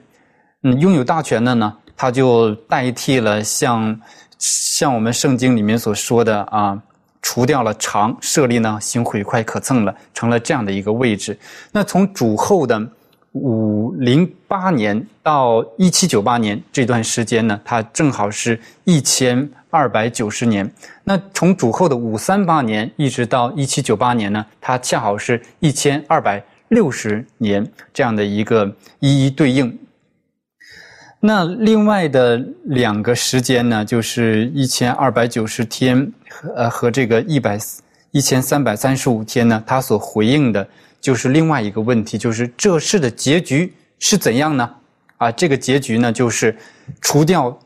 [0.61, 3.99] 嗯，拥有大权的呢，他就代替了像
[4.37, 6.79] 像我们圣经里面所说的啊，
[7.27, 11.35] 除掉了长，设立呢行毁坏可憎了，成了这样的一个位置。
[11.71, 12.79] 那从主后的
[13.31, 19.49] 五零八年到一七九八年这段时间呢，它正好是一千。
[19.71, 20.71] 二百九十年，
[21.03, 29.77] 那从主后的五三八年一直到一七九八年呢，它恰好是一千二百六十年这样的一个一一对应。
[31.25, 37.57] 那另外的两个时间呢，就是一千二百九十天和呃和这个一百
[38.11, 40.67] 一千三百三十五天呢，它所回应的
[41.01, 44.69] 就是另外一个问题，就是这事的结局是怎样呢？
[45.17, 46.55] 啊，这个结局呢，就是
[47.01, 47.57] 除掉。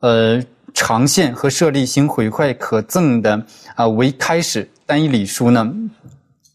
[0.00, 0.42] 呃
[0.72, 3.44] 长线和设立行毁坏可憎的
[3.74, 5.70] 啊为开始，单一理书呢，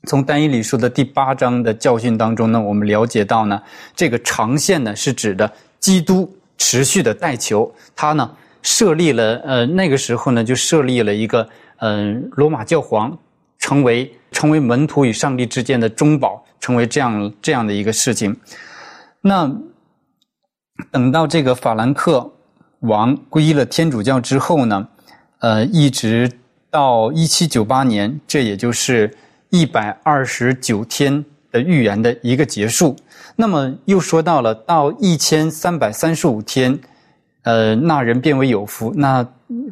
[0.08, 3.62] 从单一理书的第八章的教训当中呢，我们了解到呢，
[3.96, 5.52] 这个长线呢是指的
[5.86, 13.16] 基督持续的代求，他呢设立了呃那个时候呢就设立了一个嗯、罗马教皇
[13.60, 18.36] 成为成为门徒与上帝之间的中保，成为这样这样的一个事情。
[19.22, 19.56] 那
[20.92, 22.34] 等到这个法兰克
[22.80, 24.88] 王皈依了天主教之后呢，
[25.38, 26.32] 呃，一直
[26.72, 29.16] 到一七九八年，这也就是
[29.52, 32.96] 一百二十九天的预言的一个结束。
[33.36, 36.80] 那么又说到了到一千三百三十五天，
[37.44, 38.94] 呃，那人变为有福。
[38.96, 39.26] 那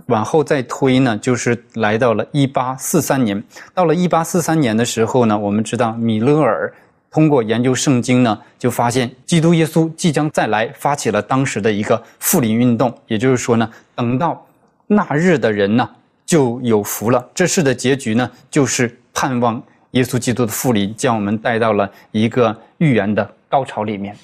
[0.07, 3.41] 往后再推呢，就是来到了一八四三年。
[3.74, 6.74] 到了一八四三年的时候呢，我们知道米勒尔。
[7.09, 12.91] 通过研究圣经呢，就发现基督耶稣即将再来，发起了当时的一个复临运动。
[13.05, 14.43] 也就是说呢，等到
[14.88, 15.88] 那日的人呢，
[16.26, 17.24] 就有福了。
[17.36, 19.61] 这事的结局呢，就是盼望
[19.91, 24.18] 耶稣基督的复临，将我们带到了一个预言的高潮里面。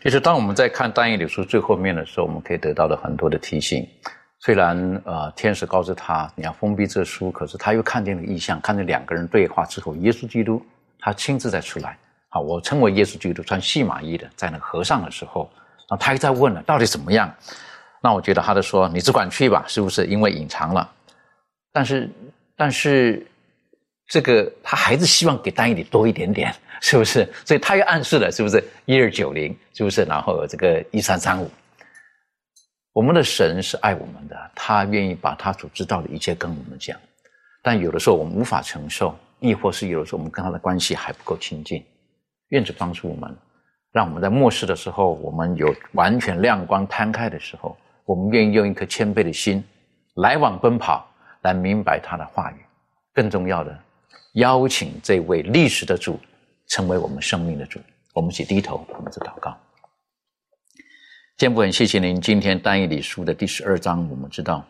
[0.00, 3.84] 就是当我们在看但以理书最后面的时候，我们可以得到了很多的提醒。
[4.38, 10.64] 虽然呃，天使告诉他你要封闭这书，可是他又看见了异象，看见两个人对话之后，耶稣基督
[11.00, 11.98] 他亲自再出来。
[12.28, 15.50] 好，我称为耶稣基督穿细麻衣的，在那和尚的时候，
[15.90, 17.34] 那他又在问了，到底怎么样？
[18.00, 20.06] 那我觉得他就说，你只管去吧，是不是？
[20.06, 20.88] 因为隐藏了，
[21.72, 22.08] 但是，
[22.56, 23.26] 但是，
[24.10, 26.52] 这个他还是希望给单一里多一点点，
[26.82, 27.26] 是不是？
[27.46, 28.62] 所以他又暗示了，是不是？
[28.84, 30.02] 一二九零，是不是？
[30.04, 31.48] 然后这个一三三五，
[32.92, 36.98] 我们的神是爱我们的，他愿意把他所知道的一切跟我们讲，
[37.62, 41.84] 但有的时候我们无法承受，亦或是有的时候我们跟他的关系还不够亲近。
[42.48, 43.32] 愿主帮助我们，
[43.92, 49.62] 让我们在末世的时候，我们有完全亮光摊开的时候，我们愿意用一颗谦卑的心
[50.16, 51.08] 来往奔跑，
[51.42, 52.56] 来明白他的话语。
[53.12, 53.76] 更重要的，
[54.34, 56.18] 邀请这位历史的主
[56.68, 57.80] 成为我们生命的主。
[58.14, 59.56] 我们一起低头，我们做祷告。
[61.36, 64.66] 天父，很谢谢您，今天单一理书的第十二章，我们知道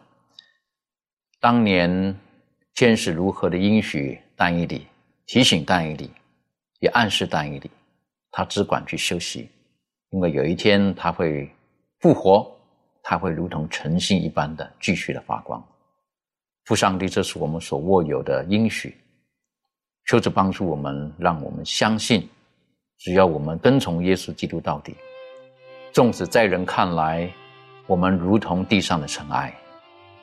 [1.40, 2.16] 当年
[2.74, 4.86] 天使如何的应许单一理，
[5.26, 6.10] 提醒单一理。
[6.80, 7.70] 也暗示但以理，
[8.30, 9.50] 他只管去休息，
[10.12, 11.46] 因为有一天他会
[11.98, 12.50] 复活，
[13.02, 15.62] 他会如同晨星一般的继续的发光。
[16.64, 18.96] 父上帝，这是我们所握有的应许，
[20.10, 22.28] 求主帮助我们，让我们相信，
[22.98, 24.96] 只要我们跟从耶稣基督到底，
[25.92, 27.32] 纵使在人看来
[27.86, 29.56] 我们如同地上的尘埃，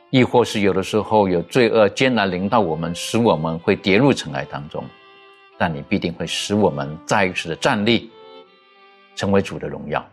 [0.09, 4.83] 亦或是有的时候有罪恶艰难临到我们，使我们会跌入尘埃当中。
[5.57, 8.11] 但你必定会使我们再一次的站立，
[9.15, 10.05] 成为主的荣耀，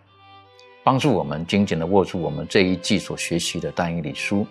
[0.84, 4.46] 帮助我们紧紧的握住我们这一季所学习的单一理书。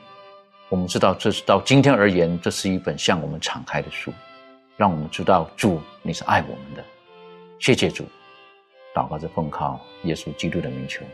[0.67, 4.11] 我们知道，这是到今天而言，这是一本向我们敞开的书，
[4.75, 6.83] 让我们知道主你是爱我们的。
[7.59, 8.05] 谢谢主，
[8.93, 11.05] 祷告着奉靠耶稣基督的名求，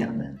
[0.00, 0.38] 阿门。